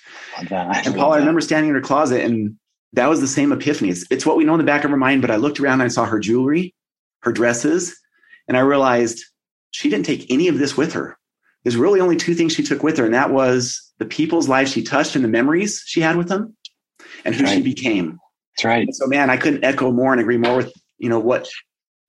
and 0.86 0.96
Paul, 0.96 1.14
I 1.14 1.18
remember 1.18 1.42
standing 1.42 1.70
in 1.70 1.76
her 1.76 1.82
closet 1.82 2.24
and 2.24 2.56
that 2.94 3.08
was 3.08 3.22
the 3.22 3.28
same 3.28 3.52
epiphany. 3.52 3.90
It's, 3.90 4.06
it's 4.12 4.26
what 4.26 4.38
we 4.38 4.44
know 4.44 4.54
in 4.54 4.60
the 4.60 4.66
back 4.66 4.84
of 4.84 4.92
her 4.92 4.98
mind, 4.98 5.22
but 5.22 5.32
I 5.32 5.38
looked 5.38 5.60
around 5.60 5.82
and 5.82 5.84
I 5.84 5.88
saw 5.88 6.06
her 6.06 6.20
jewelry 6.20 6.76
her 7.24 7.32
dresses. 7.32 7.98
And 8.48 8.58
I 8.58 8.62
realized 8.62 9.24
she 9.72 9.90
didn't 9.90 10.06
take 10.06 10.30
any 10.30 10.48
of 10.48 10.58
this 10.58 10.78
with 10.78 10.94
her. 10.94 11.18
There's 11.64 11.78
really 11.78 12.02
only 12.02 12.18
two 12.18 12.36
things 12.36 12.54
she 12.54 12.64
took 12.64 12.84
with 12.84 12.98
her, 12.98 13.06
and 13.06 13.14
that 13.14 13.32
was 13.32 13.92
the 13.98 14.06
people's 14.06 14.50
lives 14.50 14.72
she 14.72 14.84
touched 14.84 15.16
and 15.16 15.24
the 15.24 15.30
memories 15.30 15.82
she 15.86 16.02
had 16.02 16.18
with 16.18 16.28
them 16.28 16.56
and 17.24 17.34
who 17.34 17.46
right. 17.46 17.54
she 17.54 17.62
became. 17.62 18.20
That's 18.58 18.66
right. 18.66 18.84
And 18.84 18.96
so, 18.96 19.08
man, 19.08 19.30
I 19.30 19.38
couldn't 19.38 19.64
echo 19.64 19.92
more 19.92 20.12
and 20.12 20.20
agree 20.20 20.38
more 20.38 20.58
with, 20.58 20.74
you 20.98 21.08
know, 21.08 21.20
what 21.20 21.48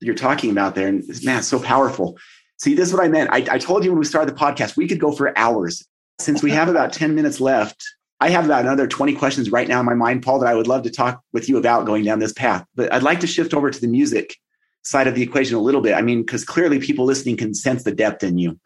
you're 0.05 0.15
talking 0.15 0.51
about 0.51 0.75
there. 0.75 0.87
And 0.87 1.03
man, 1.23 1.43
so 1.43 1.59
powerful. 1.59 2.17
See, 2.57 2.75
this 2.75 2.87
is 2.87 2.93
what 2.93 3.03
I 3.03 3.09
meant. 3.09 3.31
I, 3.31 3.45
I 3.55 3.57
told 3.57 3.83
you 3.83 3.91
when 3.91 3.99
we 3.99 4.05
started 4.05 4.33
the 4.33 4.39
podcast, 4.39 4.77
we 4.77 4.87
could 4.87 4.99
go 4.99 5.11
for 5.11 5.37
hours. 5.37 5.85
Since 6.19 6.41
we 6.41 6.51
have 6.51 6.69
about 6.69 6.93
10 6.93 7.13
minutes 7.13 7.41
left, 7.41 7.83
I 8.21 8.29
have 8.29 8.45
about 8.45 8.61
another 8.61 8.87
20 8.87 9.13
questions 9.15 9.51
right 9.51 9.67
now 9.67 9.79
in 9.81 9.85
my 9.85 9.93
mind, 9.93 10.23
Paul, 10.23 10.39
that 10.39 10.47
I 10.47 10.55
would 10.55 10.67
love 10.67 10.83
to 10.83 10.89
talk 10.89 11.21
with 11.33 11.49
you 11.49 11.57
about 11.57 11.85
going 11.85 12.05
down 12.05 12.19
this 12.19 12.31
path. 12.31 12.65
But 12.75 12.93
I'd 12.93 13.03
like 13.03 13.19
to 13.21 13.27
shift 13.27 13.53
over 13.53 13.69
to 13.69 13.81
the 13.81 13.87
music 13.87 14.37
side 14.83 15.07
of 15.07 15.15
the 15.15 15.21
equation 15.21 15.55
a 15.55 15.61
little 15.61 15.81
bit. 15.81 15.95
I 15.95 16.01
mean, 16.01 16.21
because 16.21 16.45
clearly 16.45 16.79
people 16.79 17.05
listening 17.05 17.35
can 17.35 17.53
sense 17.53 17.83
the 17.83 17.91
depth 17.91 18.23
in 18.23 18.37
you. 18.37 18.57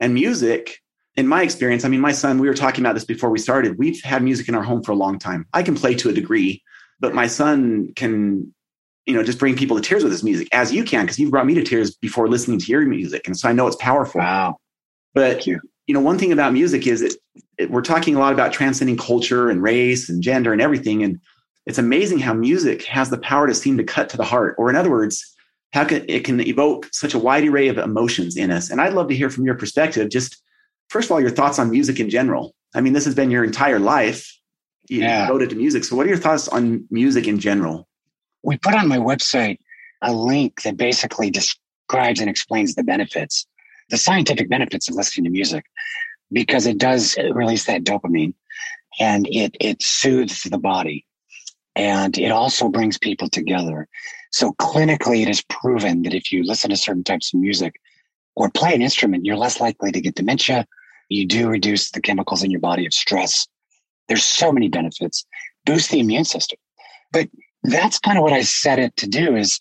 And 0.00 0.12
music, 0.14 0.80
in 1.14 1.28
my 1.28 1.42
experience, 1.42 1.84
I 1.84 1.88
mean, 1.88 2.00
my 2.00 2.12
son, 2.12 2.38
we 2.38 2.48
were 2.48 2.54
talking 2.54 2.84
about 2.84 2.94
this 2.94 3.04
before 3.04 3.30
we 3.30 3.38
started. 3.38 3.78
We've 3.78 4.02
had 4.02 4.22
music 4.22 4.48
in 4.48 4.54
our 4.54 4.62
home 4.62 4.82
for 4.82 4.92
a 4.92 4.96
long 4.96 5.18
time. 5.18 5.46
I 5.52 5.62
can 5.62 5.76
play 5.76 5.94
to 5.94 6.08
a 6.08 6.12
degree, 6.12 6.62
but 6.98 7.14
my 7.14 7.26
son 7.26 7.92
can, 7.94 8.54
you 9.06 9.14
know, 9.14 9.22
just 9.22 9.38
bring 9.38 9.56
people 9.56 9.76
to 9.76 9.82
tears 9.82 10.02
with 10.02 10.12
his 10.12 10.24
music 10.24 10.48
as 10.52 10.72
you 10.72 10.84
can, 10.84 11.04
because 11.04 11.18
you've 11.18 11.30
brought 11.30 11.46
me 11.46 11.54
to 11.54 11.64
tears 11.64 11.94
before 11.94 12.28
listening 12.28 12.58
to 12.58 12.66
your 12.66 12.82
music. 12.82 13.26
And 13.26 13.38
so 13.38 13.48
I 13.48 13.52
know 13.52 13.66
it's 13.66 13.76
powerful. 13.76 14.20
Wow. 14.20 14.56
But 15.14 15.46
you 15.46 15.60
know, 15.94 16.00
one 16.00 16.18
thing 16.18 16.32
about 16.32 16.52
music 16.52 16.86
is 16.86 17.00
it, 17.00 17.14
it, 17.58 17.70
we're 17.70 17.82
talking 17.82 18.16
a 18.16 18.18
lot 18.18 18.32
about 18.32 18.52
transcending 18.52 18.96
culture 18.96 19.48
and 19.48 19.62
race 19.62 20.08
and 20.08 20.22
gender 20.22 20.52
and 20.52 20.60
everything. 20.60 21.02
And 21.04 21.20
it's 21.64 21.78
amazing 21.78 22.18
how 22.18 22.34
music 22.34 22.84
has 22.84 23.08
the 23.10 23.18
power 23.18 23.46
to 23.46 23.54
seem 23.54 23.76
to 23.78 23.84
cut 23.84 24.08
to 24.10 24.16
the 24.16 24.24
heart, 24.24 24.56
or 24.58 24.68
in 24.68 24.76
other 24.76 24.90
words, 24.90 25.24
how 25.72 25.84
can, 25.84 26.04
it 26.08 26.24
can 26.24 26.40
evoke 26.40 26.88
such 26.92 27.14
a 27.14 27.18
wide 27.18 27.46
array 27.46 27.68
of 27.68 27.78
emotions 27.78 28.36
in 28.36 28.50
us. 28.50 28.70
And 28.70 28.80
I'd 28.80 28.94
love 28.94 29.08
to 29.08 29.16
hear 29.16 29.30
from 29.30 29.44
your 29.44 29.56
perspective, 29.56 30.10
just 30.10 30.42
first 30.88 31.06
of 31.06 31.12
all, 31.12 31.20
your 31.20 31.30
thoughts 31.30 31.58
on 31.58 31.70
music 31.70 32.00
in 32.00 32.10
general. 32.10 32.54
I 32.74 32.80
mean, 32.80 32.92
this 32.92 33.04
has 33.04 33.14
been 33.14 33.30
your 33.30 33.44
entire 33.44 33.78
life 33.78 34.32
you 34.88 35.00
yeah. 35.00 35.26
devoted 35.26 35.50
to 35.50 35.56
music. 35.56 35.84
So, 35.84 35.96
what 35.96 36.06
are 36.06 36.08
your 36.08 36.18
thoughts 36.18 36.48
on 36.48 36.86
music 36.90 37.26
in 37.26 37.38
general? 37.38 37.85
We 38.46 38.56
put 38.58 38.74
on 38.74 38.86
my 38.86 38.98
website 38.98 39.58
a 40.02 40.12
link 40.12 40.62
that 40.62 40.76
basically 40.76 41.30
describes 41.30 42.20
and 42.20 42.30
explains 42.30 42.74
the 42.74 42.84
benefits, 42.84 43.44
the 43.90 43.98
scientific 43.98 44.48
benefits 44.48 44.88
of 44.88 44.94
listening 44.94 45.24
to 45.24 45.30
music, 45.30 45.64
because 46.30 46.64
it 46.64 46.78
does 46.78 47.16
release 47.32 47.64
that 47.64 47.82
dopamine 47.82 48.34
and 49.00 49.26
it 49.26 49.56
it 49.60 49.82
soothes 49.82 50.44
the 50.44 50.58
body 50.58 51.04
and 51.74 52.16
it 52.18 52.30
also 52.30 52.68
brings 52.68 52.98
people 52.98 53.28
together. 53.28 53.88
So 54.30 54.52
clinically, 54.52 55.22
it 55.22 55.28
is 55.28 55.42
proven 55.42 56.02
that 56.02 56.14
if 56.14 56.30
you 56.30 56.44
listen 56.44 56.70
to 56.70 56.76
certain 56.76 57.04
types 57.04 57.34
of 57.34 57.40
music 57.40 57.80
or 58.36 58.48
play 58.48 58.74
an 58.74 58.80
instrument, 58.80 59.26
you're 59.26 59.36
less 59.36 59.60
likely 59.60 59.90
to 59.90 60.00
get 60.00 60.14
dementia. 60.14 60.66
You 61.08 61.26
do 61.26 61.48
reduce 61.48 61.90
the 61.90 62.00
chemicals 62.00 62.44
in 62.44 62.52
your 62.52 62.60
body 62.60 62.86
of 62.86 62.94
stress. 62.94 63.48
There's 64.06 64.24
so 64.24 64.52
many 64.52 64.68
benefits. 64.68 65.26
Boost 65.64 65.90
the 65.90 66.00
immune 66.00 66.24
system. 66.24 66.58
But 67.12 67.28
that's 67.62 67.98
kind 67.98 68.18
of 68.18 68.22
what 68.22 68.32
I 68.32 68.42
set 68.42 68.78
it 68.78 68.96
to 68.96 69.06
do 69.06 69.36
is 69.36 69.60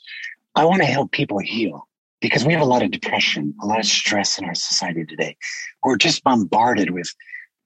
I 0.55 0.65
want 0.65 0.81
to 0.81 0.87
help 0.87 1.11
people 1.11 1.39
heal 1.39 1.87
because 2.21 2.45
we 2.45 2.53
have 2.53 2.61
a 2.61 2.65
lot 2.65 2.81
of 2.81 2.91
depression, 2.91 3.53
a 3.61 3.65
lot 3.65 3.79
of 3.79 3.85
stress 3.85 4.39
in 4.39 4.45
our 4.45 4.55
society 4.55 5.05
today. 5.05 5.35
We're 5.83 5.97
just 5.97 6.23
bombarded 6.23 6.91
with 6.91 7.13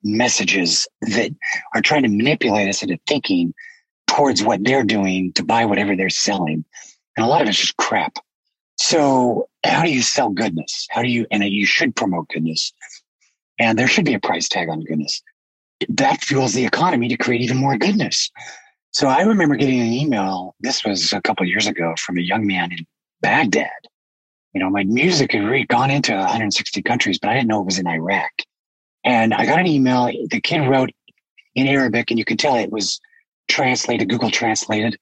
messages 0.04 0.88
that 1.02 1.32
are 1.74 1.82
trying 1.82 2.04
to 2.04 2.10
manipulate 2.10 2.70
us 2.70 2.82
into 2.82 3.00
thinking 3.08 3.54
towards 4.08 4.44
what 4.44 4.64
they're 4.64 4.84
doing 4.84 5.34
to 5.34 5.44
buy 5.44 5.66
whatever 5.66 5.96
they're 5.96 6.10
selling. 6.10 6.66
And 7.16 7.26
a 7.26 7.30
lot 7.30 7.42
of 7.42 7.48
it's 7.48 7.60
just 7.60 7.78
crap. 7.78 8.18
So 8.78 9.50
how 9.66 9.84
do 9.84 9.92
you 9.92 10.02
sell 10.02 10.30
goodness? 10.30 10.88
How 10.90 11.02
do 11.02 11.10
you, 11.10 11.28
and 11.32 11.44
you 11.44 11.66
should 11.66 11.96
promote 11.96 12.30
goodness. 12.30 12.74
And 13.60 13.78
there 13.78 13.88
should 13.88 14.06
be 14.06 14.14
a 14.14 14.20
price 14.20 14.48
tag 14.48 14.70
on 14.70 14.82
goodness. 14.82 15.22
That 15.90 16.24
fuels 16.24 16.54
the 16.54 16.66
economy 16.66 17.10
to 17.10 17.18
create 17.18 17.42
even 17.42 17.58
more 17.58 17.78
goodness. 17.78 18.32
So 18.92 19.08
I 19.08 19.22
remember 19.22 19.56
getting 19.56 19.80
an 19.80 19.94
email. 19.94 20.56
This 20.60 20.84
was 20.84 21.14
a 21.14 21.22
couple 21.22 21.46
years 21.46 21.68
ago 21.68 21.94
from 21.98 22.18
a 22.18 22.22
young 22.22 22.48
man 22.48 22.72
in 22.72 22.86
Baghdad. 23.22 23.70
You 24.54 24.62
know, 24.62 24.70
my 24.70 24.84
music 24.84 25.34
had 25.34 25.44
really 25.44 25.66
gone 25.66 25.92
into 25.92 26.14
160 26.14 26.82
countries, 26.82 27.20
but 27.20 27.30
I 27.30 27.36
didn't 27.36 27.50
know 27.50 27.62
it 27.62 27.68
was 27.68 27.78
in 27.78 27.88
Iraq. 27.88 28.32
And 29.04 29.34
I 29.34 29.46
got 29.46 29.60
an 29.60 29.68
email. 29.68 30.12
The 30.30 30.42
kid 30.42 30.68
wrote 30.68 30.90
in 31.54 31.68
Arabic, 31.68 32.10
and 32.10 32.18
you 32.18 32.26
could 32.26 32.40
tell 32.40 32.56
it 32.56 32.72
was 32.72 33.00
translated, 33.48 34.10
Google 34.10 34.32
translated, 34.32 34.98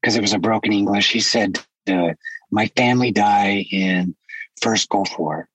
because 0.00 0.16
it 0.16 0.22
was 0.22 0.32
a 0.32 0.38
broken 0.38 0.72
English. 0.72 1.12
He 1.12 1.20
said, 1.20 1.58
uh, 1.88 2.14
"My 2.50 2.68
family 2.68 3.12
died 3.12 3.66
in 3.70 4.16
first 4.62 4.88
Gulf 4.88 5.18
War. 5.18 5.48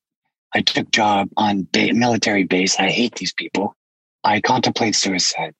I 0.53 0.61
took 0.61 0.91
job 0.91 1.29
on 1.37 1.67
ba- 1.71 1.93
military 1.93 2.43
base. 2.43 2.79
I 2.79 2.89
hate 2.89 3.15
these 3.15 3.33
people. 3.33 3.75
I 4.23 4.39
contemplate 4.41 4.95
suicide. 4.95 5.55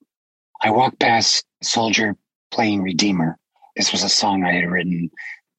I 0.62 0.70
walked 0.70 1.00
past 1.00 1.44
a 1.60 1.64
soldier 1.64 2.16
playing 2.52 2.82
Redeemer. 2.82 3.36
This 3.76 3.90
was 3.90 4.04
a 4.04 4.08
song 4.08 4.44
I 4.44 4.52
had 4.52 4.70
written 4.70 5.10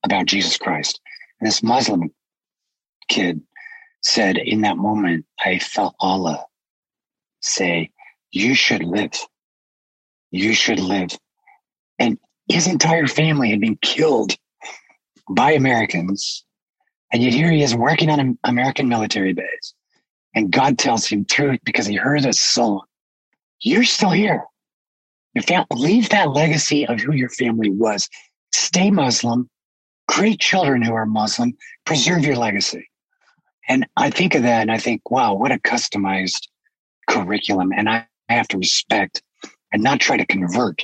about 0.03 0.27
Jesus 0.27 0.57
Christ. 0.57 1.01
And 1.39 1.47
this 1.47 1.61
Muslim 1.61 2.09
kid 3.09 3.41
said, 4.01 4.37
in 4.37 4.61
that 4.61 4.77
moment, 4.77 5.25
I 5.43 5.59
felt 5.59 5.95
Allah 5.99 6.45
say, 7.41 7.91
You 8.31 8.55
should 8.55 8.83
live. 8.83 9.13
You 10.31 10.53
should 10.53 10.79
live. 10.79 11.17
And 11.99 12.17
his 12.47 12.67
entire 12.67 13.07
family 13.07 13.49
had 13.49 13.59
been 13.59 13.77
killed 13.81 14.37
by 15.29 15.51
Americans. 15.51 16.45
And 17.11 17.21
yet 17.21 17.33
here 17.33 17.51
he 17.51 17.61
is 17.61 17.75
working 17.75 18.09
on 18.09 18.19
an 18.21 18.39
American 18.45 18.87
military 18.87 19.33
base. 19.33 19.73
And 20.33 20.49
God 20.49 20.79
tells 20.79 21.05
him 21.05 21.25
it 21.29 21.61
because 21.65 21.85
he 21.85 21.95
heard 21.95 22.25
a 22.25 22.33
song, 22.33 22.81
You're 23.59 23.83
still 23.83 24.11
here. 24.11 24.45
Your 25.33 25.43
family, 25.43 25.65
leave 25.71 26.09
that 26.09 26.31
legacy 26.31 26.87
of 26.87 26.99
who 26.99 27.13
your 27.13 27.29
family 27.29 27.69
was. 27.69 28.07
Stay 28.53 28.91
Muslim, 28.91 29.49
create 30.07 30.39
children 30.39 30.81
who 30.81 30.93
are 30.93 31.05
Muslim, 31.05 31.53
preserve 31.85 32.23
your 32.23 32.35
legacy. 32.35 32.89
And 33.67 33.87
I 33.97 34.09
think 34.09 34.35
of 34.35 34.43
that 34.43 34.61
and 34.61 34.71
I 34.71 34.77
think, 34.77 35.09
wow, 35.09 35.33
what 35.33 35.51
a 35.51 35.57
customized 35.57 36.47
curriculum. 37.09 37.71
And 37.75 37.89
I 37.89 38.07
have 38.29 38.47
to 38.49 38.57
respect 38.57 39.23
and 39.71 39.81
not 39.81 39.99
try 39.99 40.17
to 40.17 40.25
convert 40.25 40.83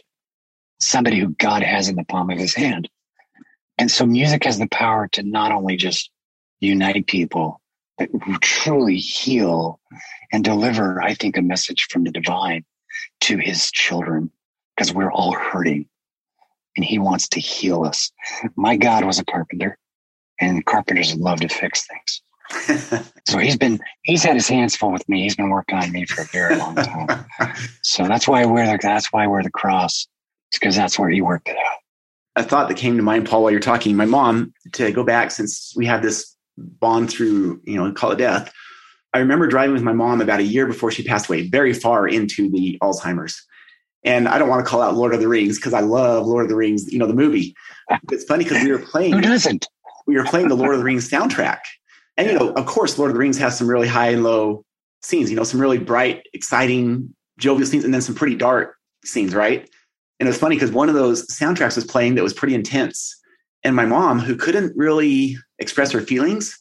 somebody 0.79 1.19
who 1.19 1.35
God 1.37 1.61
has 1.61 1.89
in 1.89 1.95
the 1.95 2.05
palm 2.05 2.29
of 2.29 2.39
his 2.39 2.55
hand. 2.55 2.89
And 3.77 3.91
so 3.91 4.05
music 4.05 4.45
has 4.45 4.57
the 4.57 4.67
power 4.67 5.07
to 5.09 5.23
not 5.23 5.51
only 5.51 5.75
just 5.75 6.09
unite 6.59 7.07
people, 7.07 7.61
but 7.97 8.09
truly 8.41 8.97
heal 8.97 9.79
and 10.31 10.43
deliver, 10.43 11.01
I 11.01 11.13
think, 11.13 11.37
a 11.37 11.41
message 11.41 11.87
from 11.89 12.03
the 12.03 12.11
divine 12.11 12.65
to 13.21 13.37
his 13.37 13.71
children 13.71 14.31
because 14.79 14.93
we're 14.93 15.11
all 15.11 15.33
hurting 15.33 15.85
and 16.77 16.85
he 16.85 16.97
wants 16.97 17.27
to 17.27 17.39
heal 17.41 17.83
us. 17.83 18.11
My 18.55 18.77
God 18.77 19.03
was 19.03 19.19
a 19.19 19.25
carpenter 19.25 19.77
and 20.39 20.65
carpenters 20.65 21.15
love 21.15 21.41
to 21.41 21.49
fix 21.49 21.85
things. 21.85 23.03
so 23.27 23.37
he's 23.37 23.57
been 23.57 23.79
he's 24.03 24.23
had 24.23 24.35
his 24.35 24.47
hands 24.47 24.77
full 24.77 24.91
with 24.91 25.07
me. 25.09 25.23
He's 25.23 25.35
been 25.35 25.49
working 25.49 25.77
on 25.77 25.91
me 25.91 26.05
for 26.05 26.21
a 26.21 26.25
very 26.25 26.55
long 26.55 26.75
time. 26.75 27.25
so 27.83 28.07
that's 28.07 28.27
why 28.27 28.41
I 28.41 28.45
wear 28.45 28.65
the 28.65 28.79
that's 28.81 29.11
why 29.11 29.25
I 29.25 29.27
wear 29.27 29.43
the 29.43 29.51
cross. 29.51 30.07
It's 30.49 30.57
because 30.57 30.77
that's 30.77 30.97
where 30.97 31.09
he 31.09 31.21
worked 31.21 31.49
it 31.49 31.57
out. 31.57 31.77
A 32.37 32.43
thought 32.43 32.69
that 32.69 32.77
came 32.77 32.95
to 32.95 33.03
mind, 33.03 33.27
Paul, 33.27 33.43
while 33.43 33.51
you're 33.51 33.59
talking, 33.59 33.97
my 33.97 34.05
mom, 34.05 34.53
to 34.73 34.91
go 34.91 35.03
back 35.03 35.29
since 35.29 35.73
we 35.75 35.85
had 35.85 36.01
this 36.01 36.35
bond 36.57 37.09
through, 37.09 37.61
you 37.65 37.75
know, 37.75 37.91
call 37.91 38.11
it 38.11 38.17
death. 38.17 38.51
I 39.13 39.19
remember 39.19 39.47
driving 39.47 39.73
with 39.73 39.83
my 39.83 39.93
mom 39.93 40.21
about 40.21 40.39
a 40.39 40.43
year 40.43 40.65
before 40.65 40.89
she 40.89 41.03
passed 41.03 41.27
away, 41.27 41.49
very 41.49 41.73
far 41.73 42.07
into 42.07 42.49
the 42.49 42.77
Alzheimer's. 42.81 43.45
And 44.03 44.27
I 44.27 44.37
don't 44.37 44.49
want 44.49 44.65
to 44.65 44.69
call 44.69 44.81
out 44.81 44.95
Lord 44.95 45.13
of 45.13 45.19
the 45.19 45.27
Rings 45.27 45.57
because 45.57 45.73
I 45.73 45.81
love 45.81 46.25
Lord 46.25 46.45
of 46.45 46.49
the 46.49 46.55
Rings, 46.55 46.91
you 46.91 46.99
know, 46.99 47.07
the 47.07 47.13
movie. 47.13 47.55
It's 48.11 48.23
funny 48.23 48.43
because 48.45 48.63
we 48.63 48.71
were 48.71 48.79
playing. 48.79 49.13
Who 49.13 49.21
doesn't? 49.21 49.67
We 50.07 50.15
were 50.15 50.23
playing 50.23 50.47
the 50.47 50.55
Lord 50.55 50.73
of 50.73 50.79
the 50.79 50.85
Rings 50.85 51.09
soundtrack. 51.09 51.59
And, 52.17 52.27
you 52.27 52.37
know, 52.37 52.51
of 52.53 52.65
course, 52.65 52.97
Lord 52.97 53.11
of 53.11 53.15
the 53.15 53.19
Rings 53.19 53.37
has 53.37 53.57
some 53.57 53.69
really 53.69 53.87
high 53.87 54.09
and 54.09 54.23
low 54.23 54.63
scenes, 55.01 55.29
you 55.29 55.35
know, 55.35 55.43
some 55.43 55.61
really 55.61 55.77
bright, 55.77 56.25
exciting, 56.33 57.13
jovial 57.37 57.67
scenes, 57.67 57.83
and 57.83 57.93
then 57.93 58.01
some 58.01 58.15
pretty 58.15 58.35
dark 58.35 58.75
scenes, 59.05 59.33
right? 59.33 59.69
And 60.19 60.27
it 60.27 60.29
was 60.29 60.37
funny 60.37 60.55
because 60.55 60.71
one 60.71 60.89
of 60.89 60.95
those 60.95 61.25
soundtracks 61.27 61.75
was 61.75 61.85
playing 61.85 62.15
that 62.15 62.23
was 62.23 62.33
pretty 62.33 62.55
intense. 62.55 63.15
And 63.63 63.75
my 63.75 63.85
mom, 63.85 64.19
who 64.19 64.35
couldn't 64.35 64.75
really 64.75 65.37
express 65.59 65.91
her 65.91 66.01
feelings, 66.01 66.57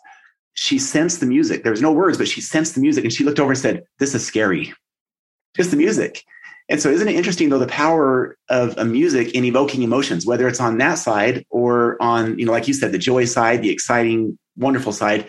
she 0.54 0.78
sensed 0.78 1.20
the 1.20 1.26
music. 1.26 1.62
There 1.62 1.72
was 1.72 1.82
no 1.82 1.92
words, 1.92 2.18
but 2.18 2.28
she 2.28 2.40
sensed 2.40 2.74
the 2.74 2.80
music 2.80 3.04
and 3.04 3.12
she 3.12 3.24
looked 3.24 3.38
over 3.38 3.52
and 3.52 3.58
said, 3.58 3.82
This 3.98 4.14
is 4.14 4.26
scary. 4.26 4.74
Just 5.56 5.70
the 5.70 5.76
music. 5.76 6.24
And 6.68 6.80
so, 6.82 6.90
isn't 6.90 7.08
it 7.08 7.14
interesting 7.14 7.48
though 7.48 7.58
the 7.58 7.66
power 7.66 8.36
of 8.50 8.76
a 8.76 8.84
music 8.84 9.34
in 9.34 9.44
evoking 9.44 9.82
emotions, 9.82 10.26
whether 10.26 10.46
it's 10.46 10.60
on 10.60 10.78
that 10.78 10.94
side 10.94 11.46
or 11.48 12.00
on, 12.02 12.38
you 12.38 12.44
know, 12.44 12.52
like 12.52 12.68
you 12.68 12.74
said, 12.74 12.92
the 12.92 12.98
joy 12.98 13.24
side, 13.24 13.62
the 13.62 13.70
exciting, 13.70 14.38
wonderful 14.56 14.92
side. 14.92 15.28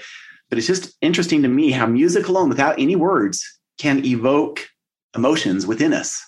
But 0.50 0.58
it's 0.58 0.68
just 0.68 0.98
interesting 1.02 1.44
to 1.44 1.48
me 1.48 1.72
how 1.72 1.86
music 1.86 2.28
alone, 2.28 2.50
without 2.50 2.80
any 2.80 2.96
words, 2.96 3.46
can 3.78 4.04
evoke 4.06 4.68
emotions 5.16 5.66
within 5.66 5.94
us. 5.94 6.22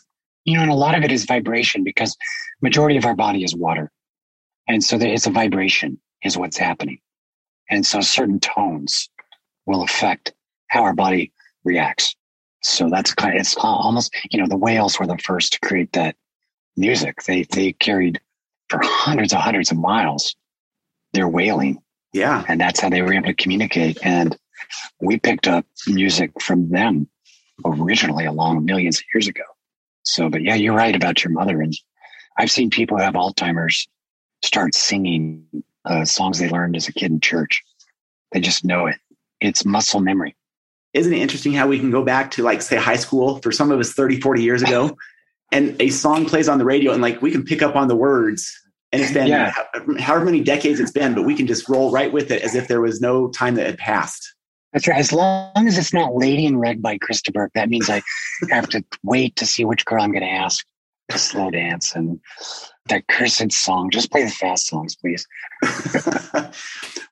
You 0.45 0.55
know, 0.55 0.63
and 0.63 0.71
a 0.71 0.75
lot 0.75 0.95
of 0.95 1.03
it 1.03 1.11
is 1.11 1.25
vibration 1.25 1.83
because 1.83 2.15
majority 2.61 2.97
of 2.97 3.05
our 3.05 3.15
body 3.15 3.43
is 3.43 3.55
water, 3.55 3.91
and 4.67 4.83
so 4.83 4.97
it's 4.99 5.27
a 5.27 5.31
vibration 5.31 5.99
is 6.23 6.37
what's 6.37 6.57
happening, 6.57 6.99
and 7.69 7.85
so 7.85 7.99
certain 8.01 8.39
tones 8.39 9.09
will 9.65 9.83
affect 9.83 10.33
how 10.67 10.83
our 10.83 10.93
body 10.93 11.31
reacts. 11.63 12.15
So 12.61 12.89
that's 12.89 13.13
kind 13.13 13.35
of, 13.35 13.41
it's 13.41 13.55
almost, 13.57 14.15
you 14.29 14.39
know, 14.39 14.47
the 14.47 14.57
whales 14.57 14.99
were 14.99 15.07
the 15.07 15.17
first 15.17 15.53
to 15.53 15.59
create 15.59 15.93
that 15.93 16.15
music. 16.77 17.23
They, 17.23 17.43
they 17.43 17.73
carried 17.73 18.19
for 18.69 18.79
hundreds 18.83 19.33
of 19.33 19.39
hundreds 19.39 19.71
of 19.71 19.77
miles 19.77 20.35
their 21.13 21.27
wailing. 21.27 21.81
Yeah. 22.13 22.43
And 22.47 22.59
that's 22.59 22.79
how 22.79 22.89
they 22.89 23.01
were 23.01 23.13
able 23.13 23.27
to 23.27 23.33
communicate. 23.33 23.97
And 24.03 24.37
we 25.01 25.19
picked 25.19 25.47
up 25.47 25.65
music 25.87 26.31
from 26.41 26.69
them 26.69 27.09
originally 27.65 28.25
along 28.25 28.63
millions 28.65 28.99
of 28.99 29.03
years 29.13 29.27
ago. 29.27 29.43
So, 30.03 30.29
but 30.29 30.41
yeah, 30.41 30.55
you're 30.55 30.75
right 30.75 30.95
about 30.95 31.23
your 31.23 31.31
mother. 31.31 31.61
And 31.61 31.73
I've 32.37 32.51
seen 32.51 32.69
people 32.69 32.97
who 32.97 33.03
have 33.03 33.13
Alzheimer's 33.13 33.87
start 34.43 34.73
singing 34.73 35.45
uh, 35.85 36.05
songs 36.05 36.39
they 36.39 36.49
learned 36.49 36.75
as 36.75 36.87
a 36.87 36.93
kid 36.93 37.11
in 37.11 37.19
church. 37.19 37.63
They 38.31 38.39
just 38.39 38.63
know 38.63 38.87
it. 38.87 38.97
It's 39.39 39.65
muscle 39.65 39.99
memory 39.99 40.35
isn't 40.93 41.13
it 41.13 41.19
interesting 41.19 41.53
how 41.53 41.67
we 41.67 41.79
can 41.79 41.91
go 41.91 42.03
back 42.03 42.31
to 42.31 42.43
like 42.43 42.61
say 42.61 42.75
high 42.75 42.95
school 42.95 43.37
for 43.37 43.51
some 43.51 43.71
of 43.71 43.79
us 43.79 43.93
30 43.93 44.19
40 44.19 44.43
years 44.43 44.61
ago 44.61 44.97
and 45.51 45.75
a 45.81 45.89
song 45.89 46.25
plays 46.25 46.47
on 46.47 46.57
the 46.57 46.65
radio 46.65 46.91
and 46.91 47.01
like 47.01 47.21
we 47.21 47.31
can 47.31 47.43
pick 47.43 47.61
up 47.61 47.75
on 47.75 47.87
the 47.87 47.95
words 47.95 48.57
and 48.91 49.01
it's 49.01 49.13
been 49.13 49.27
yeah. 49.27 49.53
however 49.99 50.25
many 50.25 50.41
decades 50.41 50.79
it's 50.79 50.91
been 50.91 51.13
but 51.13 51.23
we 51.23 51.35
can 51.35 51.47
just 51.47 51.67
roll 51.69 51.91
right 51.91 52.11
with 52.11 52.31
it 52.31 52.41
as 52.41 52.55
if 52.55 52.67
there 52.67 52.81
was 52.81 53.01
no 53.01 53.29
time 53.29 53.55
that 53.55 53.65
had 53.65 53.77
passed 53.77 54.33
That's 54.73 54.87
right. 54.87 54.99
As 54.99 55.11
long 55.11 55.67
as 55.67 55.77
it's 55.77 55.93
not 55.93 56.15
Lady 56.15 56.45
in 56.45 56.57
Red 56.57 56.81
by 56.81 56.97
Chris 56.97 57.21
de 57.21 57.31
Burgh, 57.31 57.51
that 57.55 57.69
means 57.69 57.89
I 57.89 58.01
have 58.49 58.69
to 58.69 58.83
wait 59.03 59.35
to 59.37 59.45
see 59.45 59.65
which 59.65 59.83
girl 59.83 60.01
I'm 60.01 60.11
going 60.11 60.23
to 60.23 60.29
ask 60.29 60.65
to 61.09 61.17
slow 61.17 61.51
dance 61.51 61.93
and 61.93 62.21
that 62.87 63.07
cursed 63.07 63.51
song. 63.51 63.89
Just 63.91 64.11
play 64.11 64.23
the 64.23 64.29
fast 64.29 64.67
songs, 64.67 64.95
please. 64.95 65.27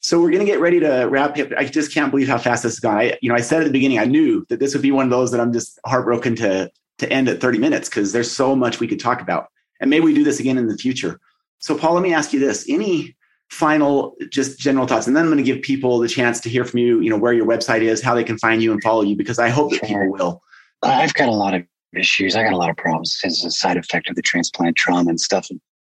so 0.02 0.20
we're 0.20 0.32
going 0.32 0.40
to 0.40 0.46
get 0.46 0.60
ready 0.60 0.80
to 0.80 1.06
wrap 1.06 1.38
up. 1.38 1.48
I 1.58 1.66
just 1.66 1.94
can't 1.94 2.12
believe 2.12 2.28
how 2.28 2.38
fast 2.38 2.64
this 2.64 2.74
has 2.74 2.80
gone. 2.80 2.98
I, 2.98 3.18
you 3.22 3.30
know, 3.30 3.36
I 3.36 3.42
said 3.42 3.62
at 3.62 3.66
the 3.66 3.72
beginning, 3.72 4.00
I 4.00 4.06
knew 4.06 4.46
that 4.50 4.60
this 4.60 4.74
would 4.74 4.82
be 4.82 4.92
one 4.92 5.06
of 5.06 5.12
those 5.12 5.32
that 5.32 5.40
I'm 5.40 5.54
just 5.54 5.80
heartbroken 5.86 6.36
to 6.38 6.72
to 7.00 7.10
end 7.12 7.30
at 7.30 7.40
30 7.40 7.60
minutes 7.60 7.88
because 7.88 8.12
there's 8.12 8.30
so 8.30 8.56
much 8.56 8.82
we 8.82 8.88
could 8.88 9.00
talk 9.00 9.22
about, 9.22 9.48
and 9.80 9.90
maybe 9.90 10.04
we 10.04 10.14
do 10.14 10.24
this 10.24 10.40
again 10.40 10.58
in 10.58 10.68
the 10.68 10.78
future. 10.78 11.20
So, 11.60 11.78
Paul, 11.78 11.94
let 11.94 12.04
me 12.04 12.14
ask 12.14 12.34
you 12.34 12.40
this: 12.40 12.66
any 12.68 13.16
final, 13.50 14.16
just 14.30 14.60
general 14.60 14.86
thoughts, 14.86 15.08
and 15.08 15.16
then 15.16 15.24
I'm 15.24 15.32
going 15.32 15.44
to 15.44 15.50
give 15.50 15.62
people 15.62 16.00
the 16.00 16.10
chance 16.10 16.40
to 16.42 16.50
hear 16.50 16.66
from 16.66 16.80
you. 16.80 17.00
You 17.00 17.10
know, 17.10 17.18
where 17.18 17.34
your 17.34 17.46
website 17.46 17.82
is, 17.82 18.02
how 18.02 18.16
they 18.16 18.24
can 18.24 18.38
find 18.38 18.62
you 18.62 18.72
and 18.72 18.84
follow 18.84 19.04
you, 19.04 19.16
because 19.16 19.40
I 19.40 19.50
hope 19.50 19.72
that 19.72 19.84
people 19.84 20.12
will. 20.12 20.42
I've 20.82 21.14
got 21.14 21.30
a 21.30 21.34
lot 21.34 21.54
of 21.54 21.64
issues. 21.96 22.36
I 22.36 22.44
got 22.44 22.54
a 22.54 22.58
lot 22.58 22.70
of 22.70 22.78
problems 22.78 23.20
as 23.24 23.44
a 23.44 23.52
side 23.52 23.78
effect 23.78 24.10
of 24.10 24.16
the 24.16 24.22
transplant 24.22 24.76
trauma 24.76 25.10
and 25.10 25.20
stuff. 25.20 25.50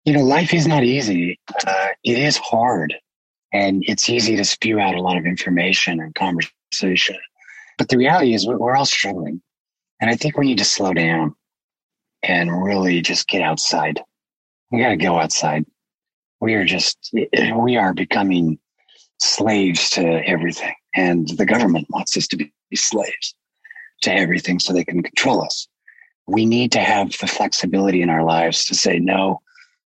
You 0.05 0.13
know, 0.13 0.23
life 0.23 0.53
is 0.53 0.67
not 0.67 0.83
easy. 0.83 1.39
Uh, 1.65 1.87
it 2.03 2.17
is 2.17 2.37
hard. 2.37 2.95
And 3.53 3.83
it's 3.87 4.09
easy 4.09 4.35
to 4.37 4.45
spew 4.45 4.79
out 4.79 4.95
a 4.95 5.01
lot 5.01 5.17
of 5.17 5.25
information 5.25 5.99
and 5.99 6.15
conversation. 6.15 7.17
But 7.77 7.89
the 7.89 7.97
reality 7.97 8.33
is, 8.33 8.47
we're 8.47 8.75
all 8.75 8.85
struggling. 8.85 9.41
And 9.99 10.09
I 10.09 10.15
think 10.15 10.37
we 10.37 10.45
need 10.45 10.59
to 10.59 10.65
slow 10.65 10.93
down 10.93 11.35
and 12.23 12.63
really 12.63 13.01
just 13.01 13.27
get 13.27 13.41
outside. 13.41 14.01
We 14.71 14.79
got 14.79 14.89
to 14.89 14.97
go 14.97 15.19
outside. 15.19 15.65
We 16.39 16.53
are 16.53 16.65
just, 16.65 16.97
we 17.13 17.77
are 17.77 17.93
becoming 17.93 18.57
slaves 19.19 19.89
to 19.91 20.03
everything. 20.27 20.73
And 20.95 21.27
the 21.27 21.45
government 21.45 21.87
wants 21.89 22.15
us 22.17 22.27
to 22.27 22.37
be 22.37 22.51
slaves 22.73 23.35
to 24.03 24.13
everything 24.13 24.59
so 24.59 24.73
they 24.73 24.83
can 24.83 25.03
control 25.03 25.43
us 25.43 25.67
we 26.31 26.45
need 26.45 26.71
to 26.71 26.79
have 26.79 27.17
the 27.19 27.27
flexibility 27.27 28.01
in 28.01 28.09
our 28.09 28.23
lives 28.23 28.65
to 28.65 28.75
say, 28.75 28.99
no, 28.99 29.41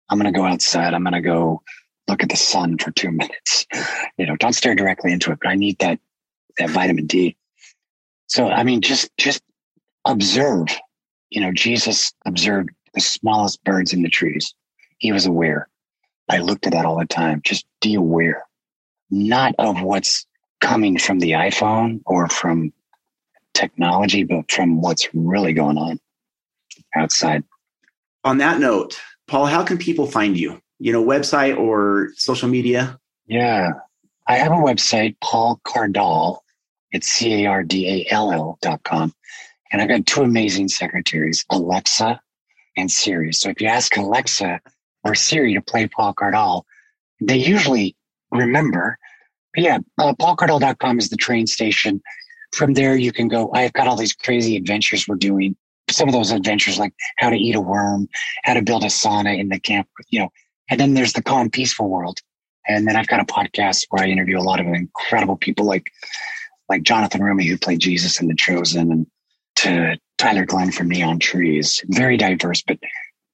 I'm 0.09 0.18
going 0.18 0.33
to 0.33 0.38
go 0.38 0.46
outside. 0.46 0.94
I'm 0.94 1.03
going 1.03 1.14
to 1.14 1.20
go 1.20 1.62
look 2.07 2.22
at 2.22 2.29
the 2.29 2.37
sun 2.37 2.79
for 2.79 2.92
two 2.92 3.11
minutes. 3.12 3.66
You 4.16 4.27
know, 4.27 4.37
don't 4.37 4.53
stare 4.53 4.74
directly 4.74 5.12
into 5.12 5.33
it, 5.33 5.38
but 5.42 5.51
I 5.51 5.57
need 5.57 5.79
that, 5.81 5.98
that 6.59 6.70
vitamin 6.70 7.07
D. 7.07 7.37
So, 8.29 8.48
I 8.48 8.62
mean, 8.62 8.83
just, 8.83 9.11
just 9.16 9.42
observe, 10.07 10.68
you 11.31 11.40
know, 11.40 11.53
Jesus 11.53 12.12
observed 12.24 12.70
the 12.94 13.01
smallest 13.01 13.62
birds 13.64 13.92
in 13.92 14.03
the 14.03 14.09
trees. 14.09 14.55
He 14.98 15.12
was 15.12 15.27
aware. 15.27 15.68
I 16.29 16.38
looked 16.38 16.66
at 16.66 16.72
that 16.72 16.85
all 16.85 16.98
the 16.98 17.07
time. 17.07 17.40
Just 17.44 17.66
be 17.81 17.94
aware, 17.94 18.44
not 19.11 19.55
of 19.59 19.83
what's 19.83 20.27
coming 20.61 20.98
from 20.98 21.18
the 21.18 21.33
iPhone 21.33 22.01
or 22.05 22.29
from 22.29 22.72
technology, 23.55 24.24
but 24.24 24.51
from 24.51 24.81
what's 24.81 25.09
really 25.14 25.53
going 25.53 25.79
on 25.79 25.98
outside. 26.94 27.44
On 28.24 28.38
that 28.38 28.61
note, 28.61 28.98
Paul, 29.27 29.46
how 29.46 29.62
can 29.64 29.79
people 29.79 30.07
find 30.07 30.37
you? 30.37 30.61
You 30.79 30.92
know, 30.92 31.05
website 31.05 31.59
or 31.59 32.11
social 32.16 32.48
media? 32.48 32.98
Yeah. 33.27 33.70
I 34.27 34.37
have 34.37 34.53
a 34.53 34.57
website, 34.57 35.16
Paul 35.22 35.61
Cardall. 35.64 36.38
It's 36.90 37.07
C 37.07 37.44
A 37.44 37.46
R 37.46 37.62
D 37.62 38.07
A 38.11 38.12
L 38.12 38.33
L 38.33 38.59
dot 38.62 38.83
com. 38.83 39.12
And 39.70 39.83
I've 39.83 39.88
got 39.88 40.07
two 40.07 40.22
amazing 40.22 40.68
secretaries, 40.68 41.44
Alexa 41.51 42.20
and 42.77 42.90
Siri. 42.90 43.33
So 43.33 43.51
if 43.51 43.61
you 43.61 43.66
ask 43.68 43.96
Alexa 43.96 44.61
or 45.05 45.14
Siri 45.14 45.55
to 45.55 45.61
play 45.61 45.87
Paul 45.88 46.14
Cardall, 46.14 46.62
they 47.20 47.37
usually 47.37 47.96
remember. 48.31 48.98
But 49.55 49.64
yeah, 49.64 49.79
uh, 49.98 50.14
paulcardall.com 50.14 50.98
is 50.98 51.11
the 51.11 51.16
train 51.16 51.46
station. 51.46 52.01
From 52.53 52.74
there, 52.74 52.96
you 52.96 53.12
can 53.12 53.29
go. 53.29 53.51
I've 53.53 53.72
got 53.74 53.87
all 53.87 53.96
these 53.96 54.14
crazy 54.14 54.57
adventures 54.57 55.07
we're 55.07 55.16
doing 55.16 55.57
some 55.90 56.09
of 56.09 56.14
those 56.14 56.31
adventures 56.31 56.79
like 56.79 56.94
how 57.16 57.31
to 57.31 57.37
eat 57.37 57.57
a 57.57 57.61
worm, 57.61 58.09
how 58.44 58.55
to 58.55 58.62
build 58.62 58.85
a 58.85 58.88
sauna 58.88 59.38
in 59.38 59.48
the 59.48 59.59
camp, 59.59 59.88
you 60.09 60.20
know, 60.20 60.31
and 60.70 60.79
then 60.79 60.94
there's 60.94 61.12
the 61.12 61.22
calm, 61.22 61.51
peaceful 61.51 61.88
world. 61.88 62.20
And 62.66 62.87
then 62.87 62.96
I've 62.96 63.07
got 63.07 63.20
a 63.20 63.24
podcast 63.24 63.87
where 63.88 64.05
I 64.05 64.09
interview 64.09 64.38
a 64.38 64.40
lot 64.40 64.61
of 64.61 64.66
incredible 64.66 65.37
people 65.37 65.64
like, 65.64 65.90
like 66.68 66.83
Jonathan 66.83 67.22
Roumie, 67.22 67.48
who 67.48 67.57
played 67.57 67.81
Jesus 67.81 68.20
in 68.20 68.29
The 68.29 68.35
Chosen 68.35 68.92
and 68.92 69.07
to 69.57 69.98
Tyler 70.18 70.44
Glenn 70.44 70.70
from 70.70 70.88
Neon 70.88 71.18
Trees. 71.18 71.83
Very 71.88 72.16
diverse, 72.16 72.62
but 72.62 72.79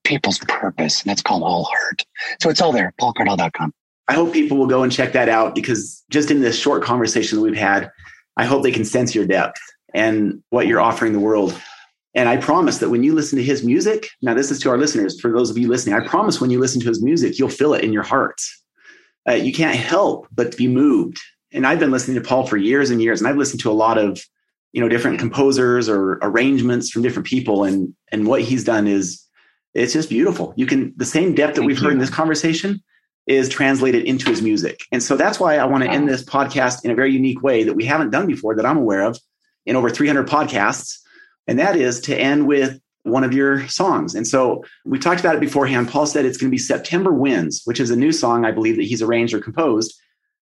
people's 0.04 0.38
purpose. 0.38 1.02
And 1.02 1.10
that's 1.10 1.22
called 1.22 1.42
All 1.42 1.64
Heart. 1.64 2.04
So 2.40 2.48
it's 2.48 2.60
all 2.60 2.72
there, 2.72 2.94
paulcardall.com. 3.00 3.72
I 4.06 4.14
hope 4.14 4.32
people 4.32 4.58
will 4.58 4.66
go 4.66 4.82
and 4.82 4.92
check 4.92 5.12
that 5.14 5.28
out 5.28 5.54
because 5.54 6.04
just 6.10 6.30
in 6.30 6.40
this 6.40 6.58
short 6.58 6.82
conversation 6.82 7.38
that 7.38 7.42
we've 7.42 7.56
had, 7.56 7.90
I 8.36 8.44
hope 8.44 8.62
they 8.62 8.72
can 8.72 8.84
sense 8.84 9.14
your 9.14 9.26
depth 9.26 9.60
and 9.94 10.42
what 10.50 10.66
you're 10.66 10.80
offering 10.80 11.12
the 11.12 11.20
world. 11.20 11.58
And 12.14 12.28
I 12.28 12.36
promise 12.36 12.78
that 12.78 12.90
when 12.90 13.02
you 13.02 13.12
listen 13.12 13.38
to 13.38 13.44
his 13.44 13.64
music, 13.64 14.08
now 14.22 14.34
this 14.34 14.50
is 14.50 14.60
to 14.60 14.70
our 14.70 14.78
listeners, 14.78 15.20
for 15.20 15.32
those 15.32 15.50
of 15.50 15.58
you 15.58 15.68
listening, 15.68 15.96
I 15.96 16.06
promise 16.06 16.40
when 16.40 16.50
you 16.50 16.60
listen 16.60 16.80
to 16.82 16.88
his 16.88 17.02
music, 17.02 17.38
you'll 17.38 17.48
feel 17.48 17.74
it 17.74 17.82
in 17.82 17.92
your 17.92 18.04
heart. 18.04 18.40
Uh, 19.28 19.32
you 19.32 19.52
can't 19.52 19.76
help 19.76 20.28
but 20.32 20.56
be 20.56 20.68
moved. 20.68 21.18
And 21.52 21.66
I've 21.66 21.80
been 21.80 21.90
listening 21.90 22.20
to 22.20 22.28
Paul 22.28 22.46
for 22.46 22.56
years 22.56 22.90
and 22.90 23.02
years, 23.02 23.20
and 23.20 23.28
I've 23.28 23.36
listened 23.36 23.60
to 23.62 23.70
a 23.70 23.72
lot 23.72 23.98
of, 23.98 24.22
you 24.72 24.80
know, 24.80 24.88
different 24.88 25.18
composers 25.18 25.88
or 25.88 26.18
arrangements 26.22 26.90
from 26.90 27.02
different 27.02 27.26
people, 27.26 27.64
and 27.64 27.94
and 28.10 28.26
what 28.26 28.42
he's 28.42 28.64
done 28.64 28.88
is, 28.88 29.24
it's 29.72 29.92
just 29.92 30.08
beautiful. 30.08 30.52
You 30.56 30.66
can 30.66 30.92
the 30.96 31.04
same 31.04 31.34
depth 31.34 31.54
that 31.54 31.62
we've 31.62 31.78
heard 31.78 31.92
in 31.92 32.00
this 32.00 32.10
conversation 32.10 32.82
is 33.26 33.48
translated 33.48 34.04
into 34.04 34.28
his 34.28 34.42
music, 34.42 34.80
and 34.90 35.00
so 35.00 35.16
that's 35.16 35.38
why 35.38 35.58
I 35.58 35.64
want 35.66 35.84
to 35.84 35.90
end 35.90 36.08
this 36.08 36.24
podcast 36.24 36.84
in 36.84 36.90
a 36.90 36.96
very 36.96 37.12
unique 37.12 37.40
way 37.40 37.62
that 37.62 37.74
we 37.74 37.84
haven't 37.84 38.10
done 38.10 38.26
before, 38.26 38.56
that 38.56 38.66
I'm 38.66 38.76
aware 38.76 39.02
of, 39.02 39.16
in 39.64 39.76
over 39.76 39.90
300 39.90 40.26
podcasts 40.26 41.03
and 41.46 41.58
that 41.58 41.76
is 41.76 42.00
to 42.02 42.16
end 42.16 42.46
with 42.46 42.80
one 43.02 43.22
of 43.24 43.34
your 43.34 43.68
songs. 43.68 44.14
And 44.14 44.26
so 44.26 44.64
we 44.84 44.98
talked 44.98 45.20
about 45.20 45.34
it 45.34 45.40
beforehand. 45.40 45.88
Paul 45.88 46.06
said 46.06 46.24
it's 46.24 46.38
going 46.38 46.50
to 46.50 46.54
be 46.54 46.58
September 46.58 47.12
Winds, 47.12 47.62
which 47.64 47.78
is 47.78 47.90
a 47.90 47.96
new 47.96 48.12
song 48.12 48.44
I 48.44 48.50
believe 48.50 48.76
that 48.76 48.84
he's 48.84 49.02
arranged 49.02 49.34
or 49.34 49.40
composed. 49.40 49.94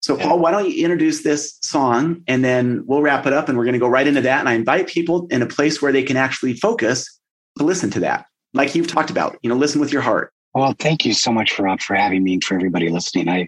So, 0.01 0.17
Paul, 0.17 0.39
why 0.39 0.49
don't 0.49 0.67
you 0.67 0.83
introduce 0.83 1.23
this 1.23 1.57
song 1.61 2.23
and 2.27 2.43
then 2.43 2.83
we'll 2.87 3.03
wrap 3.03 3.27
it 3.27 3.33
up 3.33 3.49
and 3.49 3.57
we're 3.57 3.65
going 3.65 3.73
to 3.73 3.79
go 3.79 3.87
right 3.87 4.07
into 4.07 4.21
that. 4.21 4.39
And 4.39 4.49
I 4.49 4.53
invite 4.53 4.87
people 4.87 5.27
in 5.29 5.43
a 5.43 5.47
place 5.47 5.81
where 5.81 5.91
they 5.91 6.01
can 6.01 6.17
actually 6.17 6.53
focus 6.53 7.19
to 7.57 7.63
listen 7.63 7.91
to 7.91 7.99
that, 7.99 8.25
like 8.53 8.73
you've 8.73 8.87
talked 8.87 9.11
about, 9.11 9.37
you 9.43 9.49
know, 9.49 9.55
listen 9.55 9.79
with 9.79 9.93
your 9.93 10.01
heart. 10.01 10.33
Well, 10.55 10.75
thank 10.79 11.05
you 11.05 11.13
so 11.13 11.31
much 11.31 11.51
for, 11.51 11.67
uh, 11.67 11.77
for 11.77 11.95
having 11.95 12.23
me 12.23 12.33
and 12.33 12.43
for 12.43 12.55
everybody 12.55 12.89
listening. 12.89 13.29
I 13.29 13.47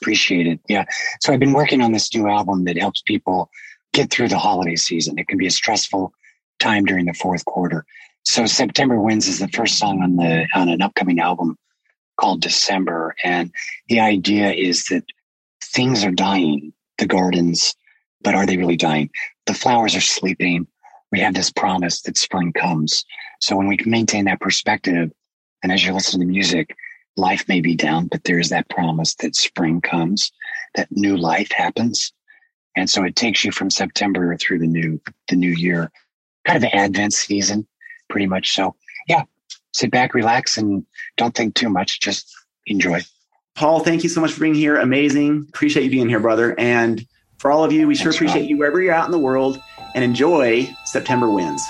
appreciate 0.00 0.46
it. 0.46 0.60
Yeah. 0.68 0.84
So 1.20 1.32
I've 1.32 1.40
been 1.40 1.52
working 1.52 1.80
on 1.80 1.92
this 1.92 2.12
new 2.14 2.28
album 2.28 2.64
that 2.64 2.76
helps 2.76 3.02
people 3.02 3.48
get 3.92 4.10
through 4.10 4.28
the 4.28 4.38
holiday 4.38 4.76
season. 4.76 5.18
It 5.18 5.28
can 5.28 5.38
be 5.38 5.46
a 5.46 5.52
stressful 5.52 6.12
time 6.62 6.84
during 6.84 7.06
the 7.06 7.14
fourth 7.14 7.44
quarter. 7.44 7.84
So 8.24 8.46
September 8.46 9.00
Winds 9.00 9.26
is 9.26 9.40
the 9.40 9.48
first 9.48 9.78
song 9.78 10.02
on 10.02 10.16
the 10.16 10.46
on 10.54 10.68
an 10.68 10.80
upcoming 10.80 11.18
album 11.18 11.58
called 12.16 12.40
December. 12.40 13.14
And 13.24 13.52
the 13.88 14.00
idea 14.00 14.52
is 14.52 14.84
that 14.86 15.04
things 15.62 16.04
are 16.04 16.12
dying, 16.12 16.72
the 16.98 17.06
gardens, 17.06 17.74
but 18.20 18.34
are 18.34 18.46
they 18.46 18.56
really 18.56 18.76
dying? 18.76 19.10
The 19.46 19.54
flowers 19.54 19.96
are 19.96 20.00
sleeping. 20.00 20.66
We 21.10 21.20
have 21.20 21.34
this 21.34 21.50
promise 21.50 22.02
that 22.02 22.16
spring 22.16 22.52
comes. 22.52 23.04
So 23.40 23.56
when 23.56 23.66
we 23.66 23.76
can 23.76 23.90
maintain 23.90 24.26
that 24.26 24.40
perspective, 24.40 25.10
and 25.62 25.72
as 25.72 25.84
you 25.84 25.92
listen 25.92 26.20
to 26.20 26.26
music, 26.26 26.76
life 27.16 27.46
may 27.48 27.60
be 27.60 27.74
down, 27.74 28.06
but 28.06 28.24
there's 28.24 28.50
that 28.50 28.68
promise 28.70 29.14
that 29.16 29.36
spring 29.36 29.80
comes, 29.80 30.30
that 30.74 30.90
new 30.90 31.16
life 31.16 31.50
happens. 31.52 32.12
And 32.76 32.88
so 32.88 33.04
it 33.04 33.16
takes 33.16 33.44
you 33.44 33.52
from 33.52 33.68
September 33.68 34.36
through 34.36 34.60
the 34.60 34.66
new 34.66 35.00
the 35.28 35.36
new 35.36 35.50
year 35.50 35.90
kind 36.44 36.56
of 36.56 36.64
an 36.64 36.78
Advent 36.78 37.12
season, 37.12 37.66
pretty 38.08 38.26
much. 38.26 38.52
So, 38.52 38.74
yeah, 39.08 39.22
sit 39.72 39.90
back, 39.90 40.14
relax, 40.14 40.56
and 40.56 40.84
don't 41.16 41.34
think 41.34 41.54
too 41.54 41.68
much. 41.68 42.00
Just 42.00 42.32
enjoy. 42.66 43.00
Paul, 43.54 43.80
thank 43.80 44.02
you 44.02 44.08
so 44.08 44.20
much 44.20 44.32
for 44.32 44.40
being 44.40 44.54
here. 44.54 44.76
Amazing. 44.76 45.46
Appreciate 45.50 45.84
you 45.84 45.90
being 45.90 46.08
here, 46.08 46.20
brother. 46.20 46.58
And 46.58 47.06
for 47.38 47.50
all 47.50 47.64
of 47.64 47.72
you, 47.72 47.86
we 47.86 47.94
sure 47.94 48.12
appreciate 48.12 48.40
right. 48.40 48.48
you 48.48 48.56
wherever 48.56 48.80
you're 48.80 48.94
out 48.94 49.04
in 49.04 49.12
the 49.12 49.18
world 49.18 49.60
and 49.94 50.02
enjoy 50.02 50.68
September 50.84 51.28
Winds. 51.28 51.62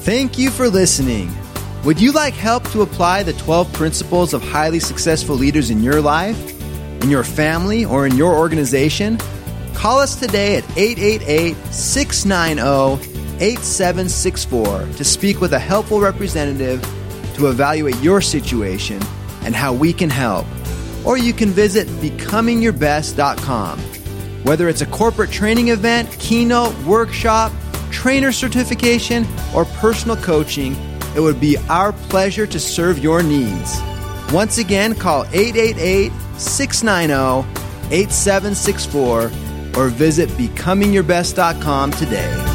Thank 0.00 0.38
you 0.38 0.50
for 0.50 0.68
listening. 0.70 1.30
Would 1.84 2.00
you 2.00 2.12
like 2.12 2.32
help 2.32 2.66
to 2.70 2.80
apply 2.80 3.22
the 3.22 3.34
12 3.34 3.70
principles 3.74 4.32
of 4.32 4.42
highly 4.42 4.80
successful 4.80 5.36
leaders 5.36 5.68
in 5.68 5.82
your 5.82 6.00
life, 6.00 6.58
in 7.02 7.10
your 7.10 7.22
family, 7.22 7.84
or 7.84 8.06
in 8.06 8.16
your 8.16 8.34
organization? 8.34 9.18
Call 9.74 9.98
us 9.98 10.18
today 10.18 10.56
at 10.56 10.64
888 10.74 11.54
690 11.66 13.10
8764 13.44 14.96
to 14.96 15.04
speak 15.04 15.42
with 15.42 15.52
a 15.52 15.58
helpful 15.58 16.00
representative 16.00 16.80
to 17.34 17.48
evaluate 17.48 17.96
your 17.96 18.22
situation 18.22 19.02
and 19.42 19.54
how 19.54 19.74
we 19.74 19.92
can 19.92 20.08
help. 20.08 20.46
Or 21.04 21.18
you 21.18 21.34
can 21.34 21.50
visit 21.50 21.86
becomingyourbest.com. 21.88 23.78
Whether 24.44 24.70
it's 24.70 24.80
a 24.80 24.86
corporate 24.86 25.30
training 25.30 25.68
event, 25.68 26.10
keynote, 26.18 26.74
workshop, 26.84 27.52
trainer 27.90 28.32
certification, 28.32 29.26
or 29.54 29.64
personal 29.64 30.16
coaching, 30.16 30.74
it 31.14 31.20
would 31.20 31.40
be 31.40 31.56
our 31.68 31.92
pleasure 31.92 32.46
to 32.46 32.58
serve 32.58 32.98
your 32.98 33.22
needs. 33.22 33.80
Once 34.32 34.58
again, 34.58 34.94
call 34.94 35.24
888 35.32 36.12
690 36.38 37.48
8764 37.92 39.30
or 39.76 39.88
visit 39.88 40.28
becomingyourbest.com 40.30 41.90
today. 41.92 42.49